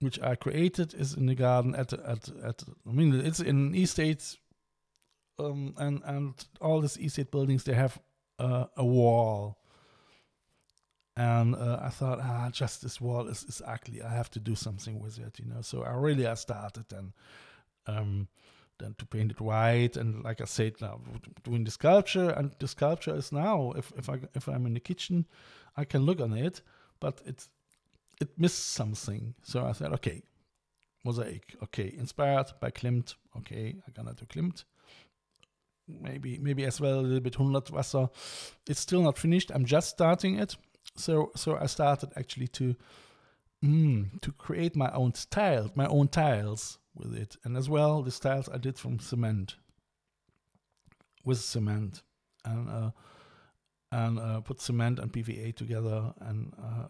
which 0.00 0.20
I 0.20 0.36
created, 0.36 0.94
is 0.94 1.14
in 1.14 1.26
the 1.26 1.34
garden 1.34 1.74
at 1.74 1.92
at 1.92 2.28
at. 2.42 2.62
I 2.88 2.92
mean, 2.92 3.14
it's 3.14 3.40
in 3.40 3.74
East 3.74 3.92
States, 3.92 4.38
um, 5.38 5.74
and 5.78 6.02
and 6.04 6.34
all 6.60 6.80
these 6.80 6.98
East 6.98 7.14
State 7.14 7.30
buildings 7.30 7.64
they 7.64 7.74
have 7.74 7.98
uh, 8.38 8.66
a 8.76 8.84
wall. 8.84 9.58
And 11.18 11.54
uh, 11.54 11.78
I 11.80 11.88
thought, 11.88 12.18
ah, 12.20 12.50
just 12.52 12.82
this 12.82 13.00
wall 13.00 13.26
is, 13.28 13.42
is 13.44 13.62
ugly. 13.66 14.02
I 14.02 14.12
have 14.12 14.30
to 14.32 14.38
do 14.38 14.54
something 14.54 15.00
with 15.00 15.18
it, 15.18 15.38
you 15.38 15.46
know. 15.46 15.62
So 15.62 15.82
I 15.82 15.94
really 15.94 16.26
I 16.26 16.34
started 16.34 16.92
and 16.92 17.12
um, 17.86 18.28
then 18.78 18.94
to 18.98 19.06
paint 19.06 19.30
it 19.30 19.40
white. 19.40 19.96
And 19.96 20.22
like 20.22 20.42
I 20.42 20.44
said, 20.44 20.74
now 20.82 21.00
doing 21.42 21.64
the 21.64 21.70
sculpture, 21.70 22.28
and 22.30 22.50
the 22.58 22.68
sculpture 22.68 23.16
is 23.16 23.32
now, 23.32 23.72
if 23.76 23.92
if 23.96 24.10
I 24.10 24.20
if 24.34 24.46
I'm 24.46 24.66
in 24.66 24.74
the 24.74 24.80
kitchen, 24.80 25.26
I 25.74 25.84
can 25.84 26.02
look 26.02 26.20
on 26.20 26.34
it, 26.34 26.60
but 27.00 27.22
it 27.24 27.48
it 28.20 28.38
missed 28.38 28.72
something. 28.72 29.34
So 29.42 29.64
I 29.64 29.72
said, 29.72 29.92
okay, 29.94 30.22
mosaic, 31.02 31.56
okay, 31.62 31.94
inspired 31.96 32.52
by 32.60 32.70
Klimt, 32.70 33.14
okay, 33.38 33.76
I'm 33.86 33.92
gonna 33.94 34.14
do 34.14 34.26
Klimt 34.26 34.64
maybe 35.88 36.38
maybe 36.38 36.64
as 36.64 36.80
well 36.80 37.00
a 37.00 37.02
little 37.02 37.20
bit 37.20 37.34
Hundertwasser. 37.34 38.10
It's 38.68 38.80
still 38.80 39.02
not 39.02 39.18
finished. 39.18 39.50
I'm 39.54 39.64
just 39.64 39.90
starting 39.90 40.38
it. 40.38 40.56
So 40.96 41.30
so 41.34 41.56
I 41.56 41.66
started 41.66 42.10
actually 42.16 42.48
to 42.48 42.76
mm, 43.64 44.20
to 44.20 44.32
create 44.32 44.76
my 44.76 44.90
own 44.92 45.14
style, 45.14 45.70
my 45.74 45.86
own 45.86 46.08
tiles 46.08 46.78
with 46.94 47.14
it, 47.14 47.36
and 47.44 47.56
as 47.56 47.68
well 47.68 48.02
the 48.02 48.10
styles 48.10 48.48
I 48.48 48.58
did 48.58 48.78
from 48.78 48.98
cement 48.98 49.56
with 51.24 51.38
cement 51.38 52.02
and 52.44 52.68
uh, 52.70 52.90
and 53.92 54.18
uh, 54.18 54.40
put 54.40 54.60
cement 54.60 54.98
and 54.98 55.12
PVA 55.12 55.54
together 55.54 56.14
and 56.20 56.52
uh, 56.58 56.86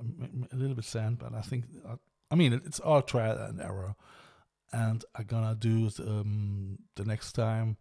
a 0.53 0.57
little 0.57 0.77
bit 0.77 0.85
sand. 0.85 1.19
But 1.19 1.35
I 1.35 1.41
think 1.41 1.65
uh, 1.89 1.97
I 2.31 2.35
mean 2.35 2.53
it's 2.53 2.81
all 2.81 3.03
trial 3.03 3.39
and 3.39 3.61
error, 3.61 3.97
and 4.73 5.05
I'm 5.15 5.25
gonna 5.25 5.55
do 5.55 5.91
um, 6.01 6.79
the 6.95 7.05
next 7.05 7.33
time 7.33 7.77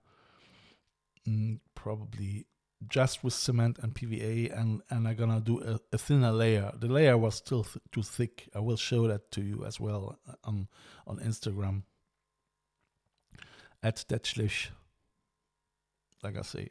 mm, 1.27 1.59
probably 1.73 2.45
just 2.89 3.23
with 3.23 3.33
cement 3.33 3.79
and 3.79 3.93
PVA, 3.93 4.57
and 4.57 4.81
and 4.89 5.07
I'm 5.07 5.15
gonna 5.15 5.39
do 5.39 5.61
a, 5.61 5.79
a 5.93 5.97
thinner 5.97 6.31
layer. 6.31 6.71
The 6.77 6.87
layer 6.87 7.17
was 7.17 7.35
still 7.35 7.63
th- 7.63 7.83
too 7.91 8.03
thick. 8.03 8.49
I 8.53 8.59
will 8.59 8.77
show 8.77 9.07
that 9.07 9.31
to 9.31 9.41
you 9.41 9.65
as 9.65 9.79
well 9.79 10.19
uh, 10.27 10.33
on 10.43 10.67
on 11.07 11.19
Instagram 11.19 11.83
at 13.81 14.03
Detschlich, 14.09 14.69
like 16.23 16.37
I 16.37 16.41
say, 16.41 16.69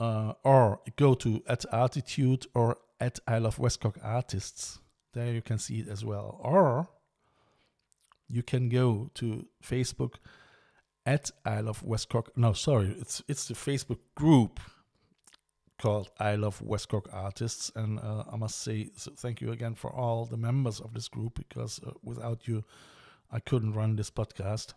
uh, 0.00 0.34
or 0.44 0.80
go 0.96 1.14
to 1.14 1.42
at 1.48 1.64
Artitude 1.72 2.46
or 2.54 2.78
at 3.00 3.18
I 3.26 3.38
Love 3.38 3.56
Westcork 3.56 3.98
Artists. 4.02 4.78
There 5.12 5.32
you 5.32 5.42
can 5.42 5.58
see 5.58 5.80
it 5.80 5.88
as 5.88 6.04
well, 6.04 6.38
or 6.42 6.88
you 8.28 8.42
can 8.42 8.68
go 8.68 9.10
to 9.14 9.46
Facebook 9.62 10.14
at 11.06 11.30
I 11.44 11.60
Love 11.60 11.82
Westcork. 11.82 12.28
No, 12.36 12.52
sorry, 12.52 12.94
it's 12.98 13.22
it's 13.28 13.46
the 13.48 13.54
Facebook 13.54 14.00
group 14.16 14.60
called 15.78 16.10
I 16.18 16.34
Love 16.34 16.60
Westcork 16.60 17.12
Artists. 17.12 17.70
And 17.74 18.00
uh, 18.00 18.24
I 18.30 18.36
must 18.36 18.60
say 18.60 18.90
so 18.96 19.12
thank 19.16 19.40
you 19.40 19.52
again 19.52 19.74
for 19.74 19.90
all 19.90 20.26
the 20.26 20.36
members 20.36 20.80
of 20.80 20.92
this 20.92 21.08
group 21.08 21.38
because 21.38 21.80
uh, 21.86 21.92
without 22.02 22.48
you, 22.48 22.64
I 23.30 23.38
couldn't 23.40 23.74
run 23.74 23.96
this 23.96 24.10
podcast. 24.10 24.74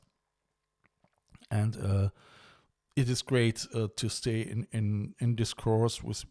And 1.52 1.78
uh, 1.78 2.10
it 2.96 3.10
is 3.10 3.24
great 3.24 3.66
uh, 3.74 3.88
to 3.96 4.10
stay 4.10 4.42
in, 4.42 4.68
in, 4.72 5.16
in 5.20 5.36
discourse 5.36 6.04
with 6.04 6.26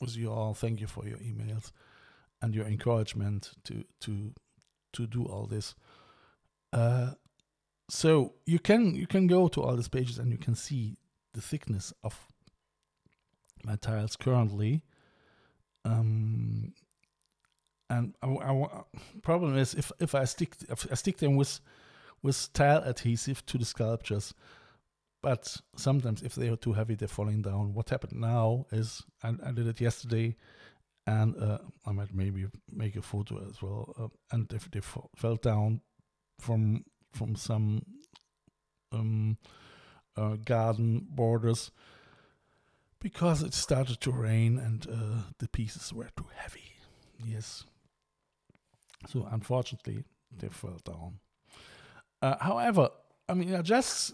with 0.00 0.16
you 0.16 0.30
all. 0.30 0.54
Thank 0.54 0.80
you 0.80 0.86
for 0.86 1.06
your 1.06 1.18
emails 1.18 1.72
and 2.42 2.54
your 2.54 2.66
encouragement 2.66 3.52
to 3.64 3.84
to 4.00 4.34
to 4.92 5.06
do 5.06 5.24
all 5.24 5.46
this. 5.46 5.74
So 7.88 8.34
you 8.44 8.58
can 8.58 8.94
you 8.94 9.06
can 9.06 9.26
go 9.26 9.48
to 9.48 9.62
all 9.62 9.76
these 9.76 9.88
pages 9.88 10.18
and 10.18 10.30
you 10.30 10.38
can 10.38 10.54
see 10.54 10.98
the 11.32 11.40
thickness 11.40 11.92
of 12.02 12.18
my 13.64 13.76
tiles 13.76 14.16
currently. 14.16 14.82
Um, 15.84 16.74
and 17.88 18.14
I, 18.22 18.26
I, 18.28 18.82
problem 19.22 19.56
is 19.56 19.74
if 19.74 19.90
if 20.00 20.14
I 20.14 20.24
stick 20.24 20.54
if 20.68 20.86
I 20.90 20.94
stick 20.94 21.16
them 21.16 21.36
with 21.36 21.60
with 22.22 22.52
tile 22.52 22.82
adhesive 22.82 23.46
to 23.46 23.56
the 23.56 23.64
sculptures, 23.64 24.34
but 25.22 25.56
sometimes 25.76 26.22
if 26.22 26.34
they 26.34 26.48
are 26.48 26.56
too 26.56 26.74
heavy, 26.74 26.94
they're 26.94 27.08
falling 27.08 27.42
down. 27.42 27.72
What 27.72 27.88
happened 27.88 28.20
now 28.20 28.66
is 28.70 29.02
I, 29.22 29.32
I 29.44 29.52
did 29.52 29.66
it 29.66 29.80
yesterday, 29.80 30.36
and 31.06 31.34
uh, 31.42 31.58
I 31.86 31.92
might 31.92 32.14
maybe 32.14 32.46
make 32.70 32.96
a 32.96 33.02
photo 33.02 33.48
as 33.48 33.62
well. 33.62 33.94
Uh, 33.98 34.08
and 34.34 34.52
if 34.52 34.70
they 34.70 34.80
f- 34.80 35.08
fell 35.16 35.36
down 35.36 35.80
from 36.38 36.84
from 37.12 37.36
some 37.36 37.82
um, 38.92 39.38
uh, 40.16 40.36
garden 40.44 41.06
borders 41.10 41.70
because 43.00 43.42
it 43.42 43.54
started 43.54 44.00
to 44.00 44.10
rain 44.10 44.58
and 44.58 44.86
uh, 44.90 45.22
the 45.38 45.48
pieces 45.48 45.92
were 45.92 46.08
too 46.16 46.26
heavy. 46.34 46.72
Yes. 47.24 47.64
So 49.06 49.28
unfortunately, 49.30 50.04
they 50.36 50.48
fell 50.48 50.80
down. 50.84 51.20
Uh, 52.20 52.36
however, 52.40 52.90
I 53.28 53.34
mean, 53.34 53.54
I 53.54 53.62
just 53.62 54.12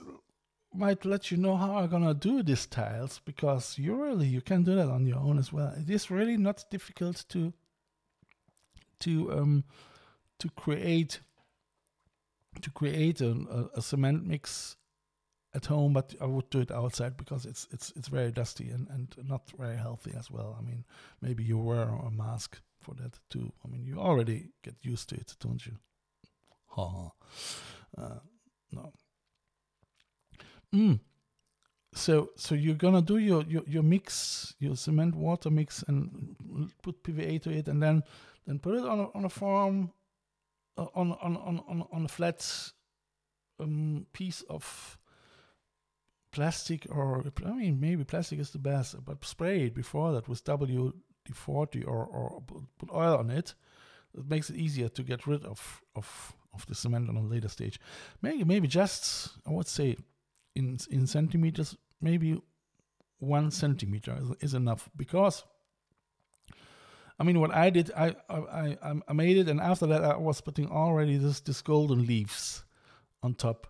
might 0.75 1.05
let 1.05 1.31
you 1.31 1.37
know 1.37 1.57
how 1.57 1.79
I'm 1.79 1.89
gonna 1.89 2.15
do 2.15 2.43
these 2.43 2.67
tiles 2.67 3.21
because 3.25 3.79
you 3.79 3.95
really 3.95 4.27
you 4.27 4.41
can 4.41 4.65
do 4.65 4.75
that 4.75 4.89
on 4.89 5.07
your 5.07 5.19
own 5.19 5.39
as 5.39 5.53
well. 5.53 5.73
It 5.79 5.89
is 5.89 6.11
really 6.11 6.37
not 6.37 6.65
difficult 6.71 7.25
to 7.31 7.53
to 9.01 9.33
um 9.33 9.65
to 10.41 10.51
create 10.51 11.21
to 12.63 12.71
create 12.71 13.21
a, 13.21 13.69
a, 13.75 13.83
cement 13.83 14.27
mix 14.27 14.77
at 15.55 15.67
home, 15.67 15.93
but 15.93 16.15
I 16.21 16.27
would 16.27 16.51
do 16.51 16.61
it 16.61 16.71
outside 16.71 17.17
because 17.17 17.47
it's 17.47 17.69
it's 17.71 17.93
it's 17.97 18.09
very 18.09 18.33
dusty 18.33 18.71
and, 18.71 18.89
and 18.91 19.15
not 19.29 19.51
very 19.59 19.77
healthy 19.77 20.13
as 20.19 20.31
well. 20.31 20.57
I 20.59 20.63
mean, 20.63 20.85
maybe 21.21 21.45
you 21.45 21.59
wear 21.59 21.83
a 21.83 22.11
mask 22.11 22.61
for 22.81 22.95
that 22.95 23.19
too. 23.31 23.53
I 23.65 23.69
mean, 23.69 23.85
you 23.85 23.99
already 23.99 24.51
get 24.63 24.75
used 24.83 25.09
to 25.11 25.17
it, 25.17 25.37
don't 25.41 25.65
you? 25.65 25.79
Ha 26.69 26.89
ha. 26.89 27.11
Uh, 27.97 28.19
no. 28.73 28.93
Mm. 30.75 31.01
So 31.95 32.31
so 32.37 32.55
you're 32.57 32.75
gonna 32.75 33.03
do 33.03 33.19
your, 33.19 33.45
your 33.45 33.63
your 33.67 33.83
mix, 33.85 34.55
your 34.59 34.77
cement 34.77 35.15
water 35.15 35.51
mix, 35.51 35.85
and 35.87 36.37
put 36.83 37.03
PVA 37.05 37.41
to 37.43 37.51
it, 37.51 37.69
and 37.69 37.81
then 37.81 38.03
then 38.47 38.59
put 38.59 38.75
it 38.75 38.85
on 38.85 38.99
a, 38.99 39.11
on 39.15 39.25
a 39.25 39.29
form, 39.29 39.93
on 40.76 41.12
on 41.12 41.37
on 41.37 41.62
on 41.69 41.87
on 41.93 42.04
a 42.04 42.09
flat 42.09 42.73
um, 43.61 44.07
piece 44.12 44.43
of 44.43 44.99
plastic 46.33 46.87
or 46.90 47.25
I 47.45 47.52
mean 47.52 47.81
maybe 47.81 48.04
plastic 48.04 48.40
is 48.40 48.50
the 48.50 48.59
best, 48.59 48.97
but 49.04 49.25
spray 49.25 49.64
it 49.66 49.75
before 49.75 50.12
that 50.12 50.28
with 50.28 50.45
WD 50.45 50.93
forty 51.33 51.83
or 51.83 52.04
or 52.04 52.43
put 52.78 52.90
oil 52.93 53.16
on 53.19 53.31
it. 53.31 53.54
It 54.16 54.28
makes 54.28 54.50
it 54.50 54.57
easier 54.57 54.88
to 54.88 55.02
get 55.02 55.26
rid 55.26 55.45
of 55.45 55.83
of 55.95 56.35
of 56.53 56.66
the 56.66 56.75
cement 56.75 57.09
on 57.09 57.16
a 57.16 57.22
later 57.22 57.49
stage. 57.49 57.81
Maybe 58.22 58.44
maybe 58.44 58.68
just 58.68 59.31
I 59.46 59.51
would 59.51 59.68
say 59.68 59.96
in 60.55 60.79
in 60.90 61.07
centimeters, 61.07 61.77
maybe 62.01 62.40
one 63.18 63.51
centimeter 63.51 64.18
is, 64.20 64.51
is 64.51 64.55
enough 64.55 64.88
because. 64.96 65.44
I 67.18 67.24
mean, 67.24 67.40
what 67.40 67.55
I 67.55 67.70
did, 67.70 67.90
I, 67.96 68.14
I 68.29 68.77
I 68.83 68.94
I 69.09 69.12
made 69.12 69.37
it, 69.37 69.48
and 69.48 69.61
after 69.61 69.87
that, 69.87 70.03
I 70.03 70.16
was 70.16 70.40
putting 70.40 70.68
already 70.68 71.16
this 71.16 71.40
this 71.40 71.62
golden 71.62 72.07
leaves 72.07 72.64
on 73.22 73.35
top. 73.35 73.68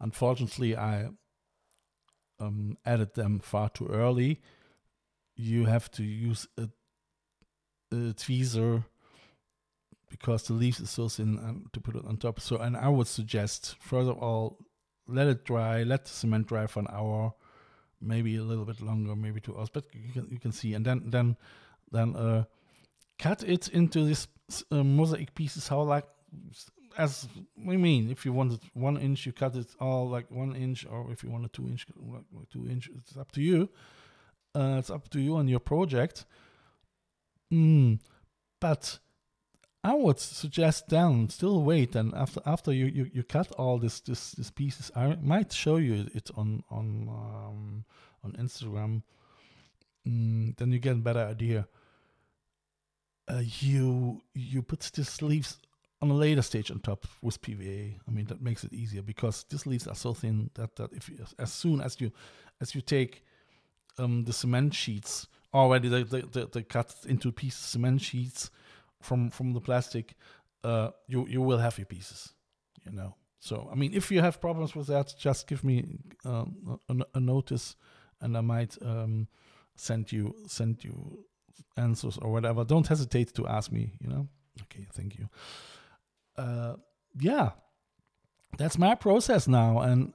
Unfortunately, 0.00 0.76
I 0.76 1.10
um, 2.40 2.78
added 2.86 3.14
them 3.14 3.40
far 3.40 3.68
too 3.68 3.88
early. 3.88 4.40
You 5.36 5.66
have 5.66 5.90
to 5.92 6.02
use 6.02 6.46
a, 6.56 6.68
a 7.92 8.14
tweezer 8.14 8.84
because 10.08 10.44
the 10.44 10.54
leaves 10.54 10.80
is 10.80 10.90
so 10.90 11.08
thin 11.08 11.38
um, 11.38 11.66
to 11.72 11.80
put 11.80 11.96
it 11.96 12.04
on 12.04 12.16
top. 12.16 12.40
So, 12.40 12.56
and 12.56 12.76
I 12.76 12.88
would 12.88 13.06
suggest, 13.06 13.76
first 13.80 14.08
of 14.08 14.18
all, 14.18 14.58
let 15.06 15.26
it 15.26 15.44
dry, 15.44 15.82
let 15.82 16.04
the 16.04 16.10
cement 16.10 16.46
dry 16.46 16.66
for 16.66 16.80
an 16.80 16.88
hour, 16.90 17.34
maybe 18.00 18.36
a 18.36 18.42
little 18.42 18.64
bit 18.64 18.80
longer, 18.80 19.14
maybe 19.16 19.40
two 19.40 19.56
hours, 19.56 19.70
but 19.70 19.84
you 19.92 20.12
can 20.12 20.28
you 20.30 20.38
can 20.38 20.52
see, 20.52 20.74
and 20.74 20.84
then 20.84 21.02
then 21.06 21.36
then 21.92 22.16
uh, 22.16 22.44
cut 23.18 23.42
it 23.42 23.68
into 23.68 24.04
these 24.04 24.28
uh, 24.70 24.82
mosaic 24.82 25.34
pieces. 25.34 25.68
How 25.68 25.82
like 25.82 26.06
as 26.96 27.28
we 27.56 27.76
mean, 27.76 28.10
if 28.10 28.24
you 28.24 28.32
wanted 28.32 28.60
one 28.74 28.96
inch, 28.96 29.24
you 29.26 29.32
cut 29.32 29.54
it 29.54 29.68
all 29.80 30.08
like 30.08 30.30
one 30.30 30.56
inch, 30.56 30.86
or 30.90 31.10
if 31.12 31.22
you 31.22 31.30
want 31.30 31.46
a 31.46 31.48
two 31.48 31.68
inch, 31.68 31.86
like 31.96 32.48
two 32.50 32.66
inch, 32.68 32.90
it's 32.96 33.16
up 33.16 33.30
to 33.32 33.40
you. 33.40 33.68
Uh, 34.54 34.76
it's 34.78 34.90
up 34.90 35.08
to 35.10 35.20
you 35.20 35.36
and 35.36 35.48
your 35.48 35.60
project. 35.60 36.24
Mm, 37.52 38.00
but 38.60 38.98
I 39.84 39.94
would 39.94 40.18
suggest 40.18 40.88
then 40.88 41.28
still 41.28 41.62
wait 41.62 41.94
and 41.94 42.12
after 42.14 42.40
after 42.44 42.72
you, 42.72 42.86
you, 42.86 43.10
you 43.12 43.22
cut 43.22 43.52
all 43.52 43.78
this 43.78 44.00
this 44.00 44.32
this 44.32 44.50
pieces 44.50 44.90
I 44.94 45.16
might 45.22 45.52
show 45.52 45.76
you 45.76 46.08
it 46.14 46.30
on 46.36 46.64
on 46.70 47.08
um, 47.08 47.84
on 48.24 48.32
Instagram 48.32 49.02
mm, 50.06 50.56
then 50.56 50.72
you 50.72 50.78
get 50.78 50.92
a 50.92 50.96
better 50.96 51.20
idea 51.20 51.68
uh, 53.28 53.42
you 53.60 54.20
you 54.34 54.62
put 54.62 54.80
these 54.94 55.22
leaves 55.22 55.58
on 56.00 56.10
a 56.10 56.14
later 56.14 56.42
stage 56.42 56.70
on 56.70 56.78
top 56.80 57.06
with 57.22 57.40
PVA 57.42 57.94
I 58.06 58.10
mean 58.10 58.26
that 58.26 58.40
makes 58.40 58.64
it 58.64 58.72
easier 58.72 59.02
because 59.02 59.44
these 59.50 59.66
leaves 59.66 59.86
are 59.86 59.94
so 59.94 60.14
thin 60.14 60.50
that 60.54 60.76
that 60.76 60.92
if 60.92 61.08
you, 61.08 61.18
as 61.38 61.52
soon 61.52 61.80
as 61.80 62.00
you 62.00 62.12
as 62.60 62.74
you 62.74 62.80
take 62.80 63.24
um, 63.98 64.24
the 64.24 64.32
cement 64.32 64.74
sheets 64.74 65.26
already 65.52 65.88
they, 65.88 66.02
they, 66.02 66.44
they 66.52 66.62
cut 66.62 66.94
into 67.06 67.32
pieces 67.32 67.60
cement 67.60 68.00
sheets 68.00 68.50
from 69.00 69.30
from 69.30 69.52
the 69.52 69.60
plastic, 69.60 70.14
uh, 70.64 70.90
you 71.06 71.26
you 71.26 71.40
will 71.40 71.58
have 71.58 71.78
your 71.78 71.86
pieces, 71.86 72.34
you 72.84 72.92
know. 72.92 73.14
So 73.40 73.68
I 73.70 73.74
mean, 73.74 73.94
if 73.94 74.10
you 74.10 74.20
have 74.20 74.40
problems 74.40 74.74
with 74.74 74.88
that, 74.88 75.14
just 75.18 75.46
give 75.46 75.62
me 75.64 75.98
um, 76.24 76.80
a, 76.88 76.96
a, 77.14 77.20
notice, 77.20 77.76
and 78.20 78.36
I 78.36 78.40
might 78.40 78.76
um, 78.82 79.28
send 79.76 80.10
you 80.10 80.34
send 80.46 80.84
you 80.84 81.24
answers 81.76 82.18
or 82.18 82.30
whatever. 82.32 82.64
Don't 82.64 82.86
hesitate 82.86 83.34
to 83.34 83.46
ask 83.46 83.70
me. 83.72 83.92
You 84.00 84.08
know. 84.08 84.28
Okay, 84.62 84.86
thank 84.92 85.18
you. 85.18 85.28
Uh, 86.36 86.74
yeah, 87.18 87.50
that's 88.56 88.78
my 88.78 88.94
process 88.94 89.48
now, 89.48 89.80
and 89.80 90.12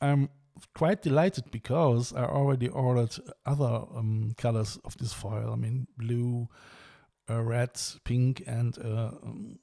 I'm 0.00 0.30
quite 0.74 1.02
delighted 1.02 1.50
because 1.50 2.12
I 2.12 2.24
already 2.24 2.68
ordered 2.68 3.14
other 3.46 3.84
um, 3.94 4.34
colors 4.36 4.78
of 4.84 4.96
this 4.98 5.12
foil. 5.12 5.50
I 5.52 5.56
mean, 5.56 5.86
blue, 5.96 6.48
uh, 7.30 7.42
red, 7.42 7.80
pink, 8.04 8.42
and 8.46 8.76
uh, 8.78 9.10
um, 9.22 9.58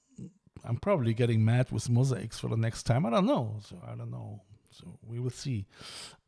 I'm 0.64 0.78
probably 0.78 1.14
getting 1.14 1.44
mad 1.44 1.72
with 1.72 1.90
mosaics 1.90 2.40
for 2.40 2.48
the 2.48 2.58
next 2.58 2.84
time. 2.84 3.06
I 3.06 3.10
don't 3.10 3.26
know. 3.26 3.60
So 3.68 3.82
I 3.86 3.96
don't 3.96 4.12
know. 4.12 4.42
So 4.72 5.00
we 5.04 5.20
will 5.20 5.32
see. 5.32 5.68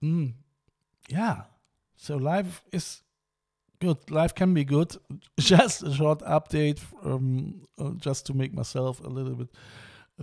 Mm, 0.04 0.34
yeah. 1.10 1.44
So 1.96 2.18
life 2.18 2.64
is 2.72 3.02
good. 3.80 4.10
Life 4.10 4.36
can 4.36 4.54
be 4.54 4.64
good. 4.64 4.96
Just 5.40 5.84
a 5.84 5.94
short 5.94 6.20
update, 6.20 6.82
um, 7.04 7.62
uh, 7.80 7.92
just 7.98 8.26
to 8.28 8.34
make 8.34 8.54
myself 8.54 9.00
a 9.00 9.08
little 9.08 9.36
bit 9.36 9.50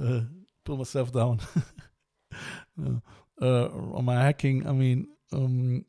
uh, 0.01 0.21
pull 0.65 0.77
myself 0.77 1.13
down 1.13 1.41
uh, 2.83 3.01
uh, 3.41 3.69
on 3.95 4.05
my 4.05 4.21
hacking. 4.21 4.67
I 4.67 4.73
mean, 4.73 5.09
um, 5.33 5.85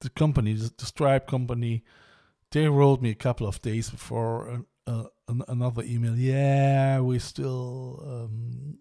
the 0.00 0.10
company, 0.10 0.54
the, 0.54 0.72
Stripe 0.84 1.26
company, 1.26 1.84
they 2.50 2.68
wrote 2.68 3.02
me 3.02 3.10
a 3.10 3.14
couple 3.14 3.46
of 3.46 3.60
days 3.62 3.90
before 3.90 4.64
uh, 4.86 5.04
an, 5.28 5.42
another 5.48 5.82
email. 5.82 6.16
Yeah, 6.16 7.00
we're 7.00 7.20
still 7.20 8.02
um, 8.06 8.78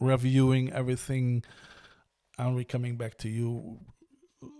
reviewing 0.00 0.72
everything, 0.72 1.44
and 2.38 2.54
we're 2.54 2.64
coming 2.64 2.96
back 2.96 3.16
to 3.18 3.28
you 3.28 3.80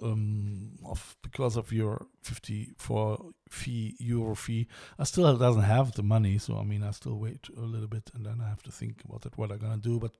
um, 0.02 0.72
of 0.84 1.16
because 1.22 1.56
of 1.56 1.72
your 1.72 2.06
54 2.22 3.30
fee 3.48 3.96
euro 3.98 4.34
fee. 4.34 4.66
I 4.98 5.04
still 5.04 5.36
doesn't 5.36 5.62
have 5.62 5.92
the 5.92 6.02
money, 6.02 6.38
so 6.38 6.58
I 6.58 6.64
mean 6.64 6.82
I 6.82 6.90
still 6.92 7.18
wait 7.18 7.48
a 7.56 7.60
little 7.60 7.88
bit, 7.88 8.10
and 8.14 8.24
then 8.26 8.40
I 8.44 8.48
have 8.48 8.62
to 8.64 8.72
think 8.72 9.02
about 9.04 9.26
it, 9.26 9.36
what 9.36 9.50
I'm 9.52 9.58
gonna 9.58 9.76
do. 9.76 9.98
But 9.98 10.12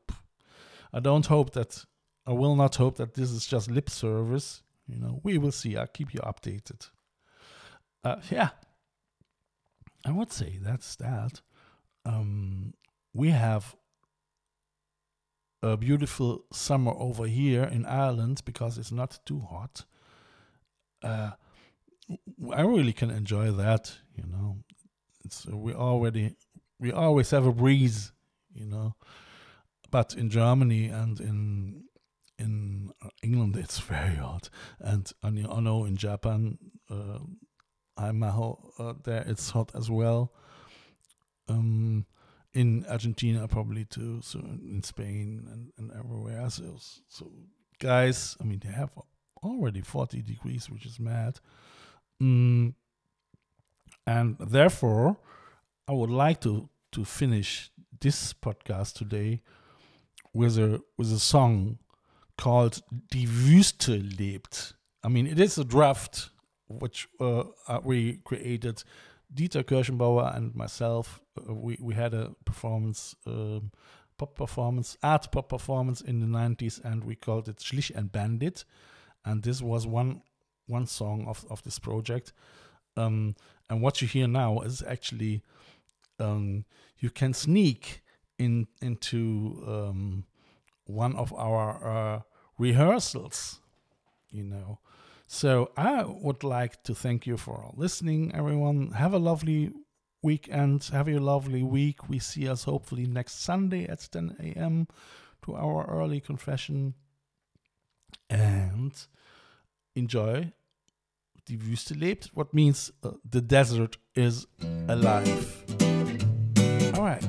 I 0.92 1.00
don't 1.00 1.26
hope 1.26 1.52
that 1.52 1.84
I 2.26 2.32
will 2.32 2.56
not 2.56 2.76
hope 2.76 2.96
that 2.96 3.14
this 3.14 3.30
is 3.30 3.46
just 3.46 3.70
lip 3.70 3.90
service 3.90 4.62
You 4.86 4.98
know, 5.00 5.20
we 5.22 5.38
will 5.38 5.52
see. 5.52 5.76
I'll 5.76 5.86
keep 5.86 6.12
you 6.14 6.20
updated. 6.20 6.90
Uh, 8.02 8.16
yeah, 8.30 8.50
I 10.04 10.10
would 10.10 10.32
say 10.32 10.58
that's 10.60 10.96
that. 10.96 11.40
Um, 12.04 12.74
we 13.14 13.30
have 13.30 13.74
a 15.64 15.76
beautiful 15.76 16.44
summer 16.52 16.92
over 16.92 17.26
here 17.26 17.64
in 17.64 17.86
Ireland 17.86 18.42
because 18.44 18.76
it's 18.76 18.92
not 18.92 19.18
too 19.24 19.40
hot. 19.40 19.84
Uh, 21.02 21.30
I 22.52 22.60
really 22.60 22.92
can 22.92 23.10
enjoy 23.10 23.50
that. 23.52 23.96
You 24.14 24.24
know, 24.30 24.58
it's 25.24 25.46
we 25.46 25.72
already 25.72 26.36
we 26.78 26.92
always 26.92 27.30
have 27.30 27.46
a 27.46 27.52
breeze. 27.52 28.12
You 28.54 28.66
know, 28.66 28.94
but 29.90 30.14
in 30.14 30.28
Germany 30.28 30.88
and 30.88 31.18
in 31.18 31.84
in 32.38 32.90
England 33.22 33.56
it's 33.56 33.78
very 33.94 34.16
hot, 34.16 34.50
and 34.80 35.10
I 35.22 35.30
know 35.30 35.86
in 35.86 35.96
Japan, 35.96 36.58
uh, 36.90 37.20
I'm 37.96 38.22
uh, 38.22 38.92
there 39.02 39.24
it's 39.26 39.50
hot 39.50 39.72
as 39.74 39.90
well. 39.90 40.32
Um, 41.48 42.06
in 42.54 42.86
Argentina 42.88 43.46
probably 43.48 43.84
too, 43.84 44.20
so 44.22 44.38
in 44.38 44.82
Spain 44.82 45.46
and, 45.52 45.72
and 45.76 45.98
everywhere. 45.98 46.38
else. 46.38 46.60
so 47.08 47.30
guys, 47.78 48.36
I 48.40 48.44
mean 48.44 48.60
they 48.64 48.72
have 48.72 48.90
already 49.42 49.82
40 49.82 50.22
degrees, 50.22 50.70
which 50.70 50.86
is 50.86 50.98
mad. 50.98 51.40
Mm, 52.22 52.74
and 54.06 54.36
therefore, 54.38 55.16
I 55.88 55.92
would 55.92 56.10
like 56.10 56.40
to 56.42 56.68
to 56.92 57.04
finish 57.04 57.70
this 58.00 58.32
podcast 58.32 58.94
today 58.94 59.42
with 60.32 60.58
a 60.58 60.80
with 60.96 61.12
a 61.12 61.18
song 61.18 61.78
called 62.36 62.82
Die 63.10 63.26
Wüste 63.26 64.00
lebt. 64.16 64.74
I 65.02 65.08
mean, 65.08 65.26
it 65.26 65.40
is 65.40 65.58
a 65.58 65.64
draft 65.64 66.30
which 66.68 67.08
uh, 67.20 67.44
uh 67.68 67.80
we 67.82 68.20
created. 68.24 68.82
Dieter 69.34 69.64
Kirschenbauer 69.64 70.36
and 70.36 70.54
myself, 70.54 71.20
uh, 71.36 71.52
we, 71.52 71.76
we 71.80 71.94
had 71.94 72.14
a 72.14 72.34
performance, 72.44 73.16
um, 73.26 73.72
pop 74.16 74.36
performance, 74.36 74.96
art 75.02 75.30
pop 75.32 75.48
performance 75.48 76.00
in 76.00 76.20
the 76.20 76.26
90s, 76.26 76.82
and 76.84 77.04
we 77.04 77.16
called 77.16 77.48
it 77.48 77.58
Schlich 77.58 77.90
and 77.94 78.12
Bandit. 78.12 78.64
And 79.24 79.42
this 79.42 79.60
was 79.60 79.86
one 79.86 80.22
one 80.66 80.86
song 80.86 81.26
of, 81.26 81.44
of 81.50 81.62
this 81.62 81.78
project. 81.78 82.32
Um, 82.96 83.34
and 83.68 83.82
what 83.82 84.00
you 84.00 84.08
hear 84.08 84.26
now 84.28 84.60
is 84.60 84.82
actually 84.82 85.42
um, 86.18 86.64
you 86.98 87.10
can 87.10 87.34
sneak 87.34 88.02
in 88.38 88.66
into 88.80 89.62
um, 89.66 90.24
one 90.86 91.16
of 91.16 91.32
our 91.34 91.86
uh, 91.86 92.20
rehearsals, 92.58 93.60
you 94.30 94.44
know. 94.44 94.78
So 95.34 95.72
I 95.76 96.04
would 96.04 96.44
like 96.44 96.84
to 96.84 96.94
thank 96.94 97.26
you 97.26 97.36
for 97.36 97.72
listening, 97.74 98.32
everyone. 98.32 98.92
Have 98.92 99.14
a 99.14 99.18
lovely 99.18 99.72
weekend. 100.22 100.84
Have 100.92 101.08
a 101.08 101.18
lovely 101.18 101.64
week. 101.64 102.08
We 102.08 102.20
see 102.20 102.48
us 102.48 102.62
hopefully 102.62 103.08
next 103.08 103.42
Sunday 103.42 103.84
at 103.88 104.08
10 104.12 104.36
a.m. 104.38 104.86
to 105.44 105.56
our 105.56 105.86
early 105.90 106.20
confession. 106.20 106.94
And 108.30 108.92
enjoy. 109.96 110.52
Die 111.48 111.58
Wüste 111.58 111.94
lebt, 111.94 112.30
what 112.34 112.54
means 112.54 112.92
uh, 113.02 113.10
the 113.28 113.42
desert 113.42 113.98
is 114.14 114.46
alive. 114.88 115.64
Alright. 116.96 117.28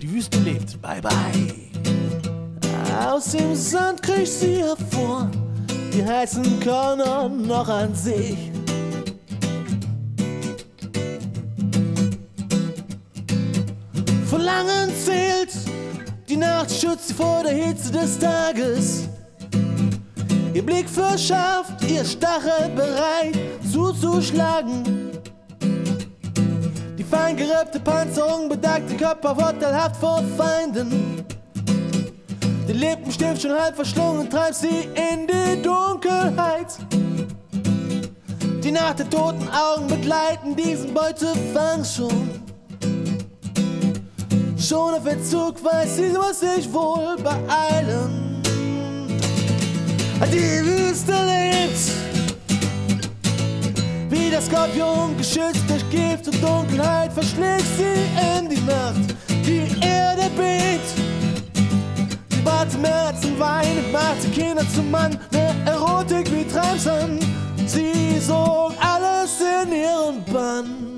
Die 0.00 0.08
Wüste 0.12 0.38
lebt. 0.44 0.80
Bye 0.80 1.00
bye. 1.00 1.68
Aus 3.04 3.32
dem 3.32 3.56
Sand 3.56 4.00
sie 4.24 4.62
hervor, 4.62 5.28
die 5.98 6.06
heißen 6.06 6.60
Körner 6.60 7.28
noch 7.28 7.68
an 7.68 7.92
sich. 7.92 8.52
Von 14.30 14.42
langen 14.42 14.90
zählt, 15.04 15.52
die 16.28 16.36
Nacht 16.36 16.70
schützt 16.70 17.08
sie 17.08 17.14
vor 17.14 17.42
der 17.42 17.52
Hitze 17.52 17.90
des 17.90 18.16
Tages. 18.18 19.08
Ihr 20.54 20.64
Blick 20.64 20.88
verschafft, 20.88 21.82
ihr 21.88 22.04
Stachel 22.04 22.70
bereit 22.76 23.36
zuzuschlagen. 23.72 24.84
Die 26.96 27.04
fein 27.04 27.36
Panzerung 27.82 28.48
bedeckt 28.48 28.90
den 28.90 28.98
Körper 28.98 29.34
vorteilhaft 29.34 29.96
vor 29.96 30.22
Feinden. 30.36 31.17
Die 32.68 32.72
Lippenstift 32.72 33.42
schon 33.42 33.58
halb 33.58 33.74
verschlungen, 33.74 34.30
treibt 34.30 34.54
sie 34.54 34.88
in 34.94 35.26
die 35.26 35.62
Dunkelheit. 35.62 36.76
Die 38.62 38.70
nach 38.70 38.94
der 38.94 39.08
toten 39.10 39.48
Augen 39.48 39.88
begleiten 39.88 40.54
diesen 40.54 40.94
Beutefang 40.94 41.84
schon. 41.84 42.30
Schon 44.58 44.94
auf 44.94 45.06
Entzug 45.06 45.64
weiß 45.64 45.96
sie, 45.96 46.08
muss 46.10 46.40
sich 46.40 46.72
wohl 46.72 47.16
beeilen 47.16 48.28
die 50.32 50.64
Wüste 50.64 51.12
lebt. 51.12 51.78
Wie 54.10 54.30
das 54.30 54.46
Skorpion 54.46 55.16
geschützt 55.16 55.64
durch 55.68 55.88
Gift 55.90 56.26
und 56.28 56.42
Dunkelheit 56.42 57.12
verschlägt 57.12 57.64
sie 57.76 58.38
in 58.38 58.48
die 58.48 58.60
Nacht. 58.62 59.14
Die 59.46 59.68
Erde 59.84 60.30
bebt. 60.36 61.07
Sie 62.48 62.54
bat 62.54 62.74
im 62.74 62.84
Herzen 62.84 63.38
weinen, 63.38 63.92
machte 63.92 64.28
Kinder 64.30 64.64
zum 64.74 64.90
Mann, 64.90 65.18
ne 65.32 65.54
Erotik 65.66 66.30
wie 66.32 66.44
Treibsand. 66.44 67.22
Sie 67.66 68.18
sog 68.20 68.72
alles 68.80 69.38
in 69.40 69.72
ihren 69.72 70.24
Bann. 70.32 70.88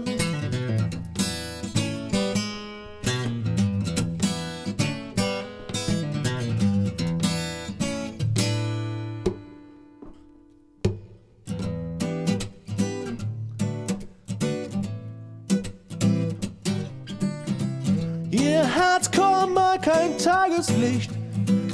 kein 19.83 20.19
Tageslicht. 20.19 21.20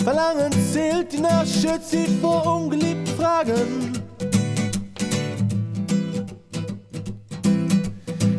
Verlangen 0.06 0.52
zählt 0.72 1.12
die 1.12 1.18
schützt 1.44 1.90
sie 1.90 2.06
vor 2.20 2.46
ungeliebten 2.46 3.08
Fragen. 3.16 3.92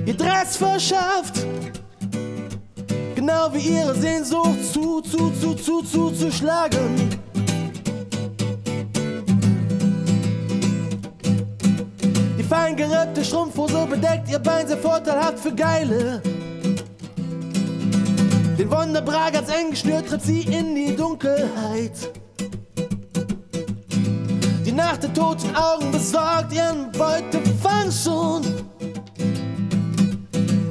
Ihr 0.05 0.13
Dress 0.13 0.55
verschafft, 0.55 1.45
genau 3.15 3.49
wie 3.51 3.79
ihre 3.79 3.93
Sehnsucht 3.95 4.63
zu, 4.71 5.01
zu, 5.01 5.29
zu, 5.31 5.55
zu, 5.55 5.81
zu, 5.81 6.11
zu 6.11 6.31
schlagen. 6.31 7.09
Die 12.37 12.43
fein 12.43 12.77
gerippte 12.77 13.25
Strumpfhose 13.25 13.85
bedeckt 13.87 14.29
ihr 14.29 14.39
Bein 14.39 14.65
sehr 14.65 14.77
vorteilhaft 14.77 15.39
für 15.39 15.53
Geile. 15.53 16.21
Den 18.67 18.77
Wunderbrag 18.77 19.33
als 19.33 19.47
eng 19.47 19.69
geschnürt 19.71 20.09
tritt 20.09 20.23
sie 20.23 20.41
in 20.41 20.75
die 20.75 20.93
Dunkelheit. 20.93 21.93
Die 24.65 24.71
Nacht 24.73 25.03
der 25.03 25.13
toten 25.13 25.55
Augen 25.55 25.89
besorgt 25.89 26.51
ihren 26.51 26.91
Beutefang 26.91 27.89
schon. 27.89 28.43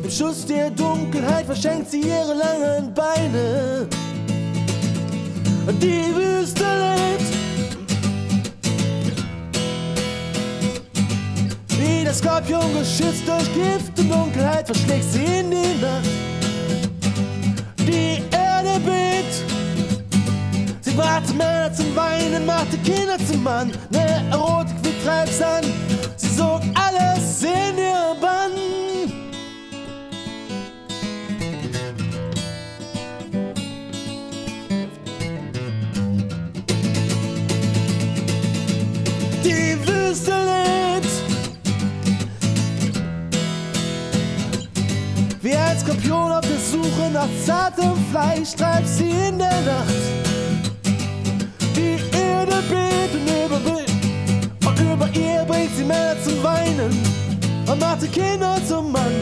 Im 0.05 0.11
Schuss 0.11 0.45
der 0.45 0.71
Dunkelheit 0.73 1.47
verschenkt 1.47 1.91
sie 1.91 2.01
ihre 2.01 2.35
langen 2.35 2.93
Beine. 2.93 3.89
Und 5.67 5.83
die 5.83 6.15
Wüste 6.15 6.65
lebt. 6.65 7.33
Wie 11.79 12.05
der 12.05 12.13
Skorpion 12.13 12.75
geschützt 12.79 13.27
durch 13.27 13.55
Gift 13.55 13.99
und 13.99 14.11
Dunkelheit 14.11 14.67
verschlägt 14.67 15.11
sie 15.11 15.25
in 15.25 15.51
die 15.51 15.81
Nacht 15.81 16.36
die 17.87 18.23
Erde 18.31 18.81
bebt. 18.81 19.45
Sie 20.83 20.93
brachte 20.93 21.33
Männer 21.35 21.73
zum 21.73 21.95
Weinen, 21.95 22.45
machte 22.47 22.77
Kinder 22.79 23.19
zum 23.27 23.43
Mann, 23.43 23.71
ne 23.91 24.25
Erotik 24.31 24.77
wie 24.83 25.05
Treibsand. 25.05 25.67
Sie 26.17 26.29
sog 26.29 26.63
alles 26.75 27.43
in 27.43 27.79
ihr 27.79 28.17
Bann. 28.21 28.53
Die 39.45 39.77
Wüste 39.87 40.33
lebt. 40.33 41.13
Wie 45.43 45.55
ein 45.55 45.79
Skorpion 45.79 46.33
auf 46.33 46.46
Suche 46.71 47.11
nach 47.13 47.29
zartem 47.45 47.95
Fleisch 48.11 48.55
treibt 48.55 48.89
sie 48.89 49.11
in 49.11 49.39
der 49.39 49.61
Nacht. 49.63 49.95
Die 51.77 51.99
Erde 52.17 52.57
bebt 52.69 53.15
und 53.15 53.29
überbebt. 53.45 53.87
sie 55.77 55.85
Männer 55.85 56.17
zum 56.25 56.43
Weinen 56.43 56.91
und 57.67 57.79
macht 57.81 58.03
die 58.03 58.09
Kinder 58.09 58.59
zum 58.67 58.93
Mann. 58.93 59.13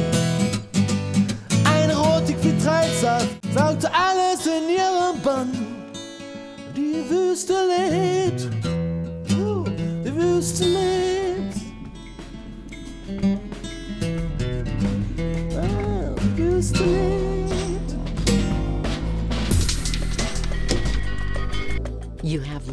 Eine 1.65 1.93
Erotik 1.93 2.37
wie 2.43 2.57
Treibsaft 2.63 3.29
saugte 3.55 3.91
alles 3.93 4.47
in 4.47 4.69
ihrem 4.71 5.21
Bann. 5.23 5.51
Die 6.77 7.03
Wüste 7.11 7.55
lebt, 7.73 8.49
die 10.05 10.15
Wüste 10.15 10.65
lebt. 10.65 11.57
Ah, 15.57 16.15
die 16.37 16.39
Wüste 16.39 16.85
lebt. 16.85 17.14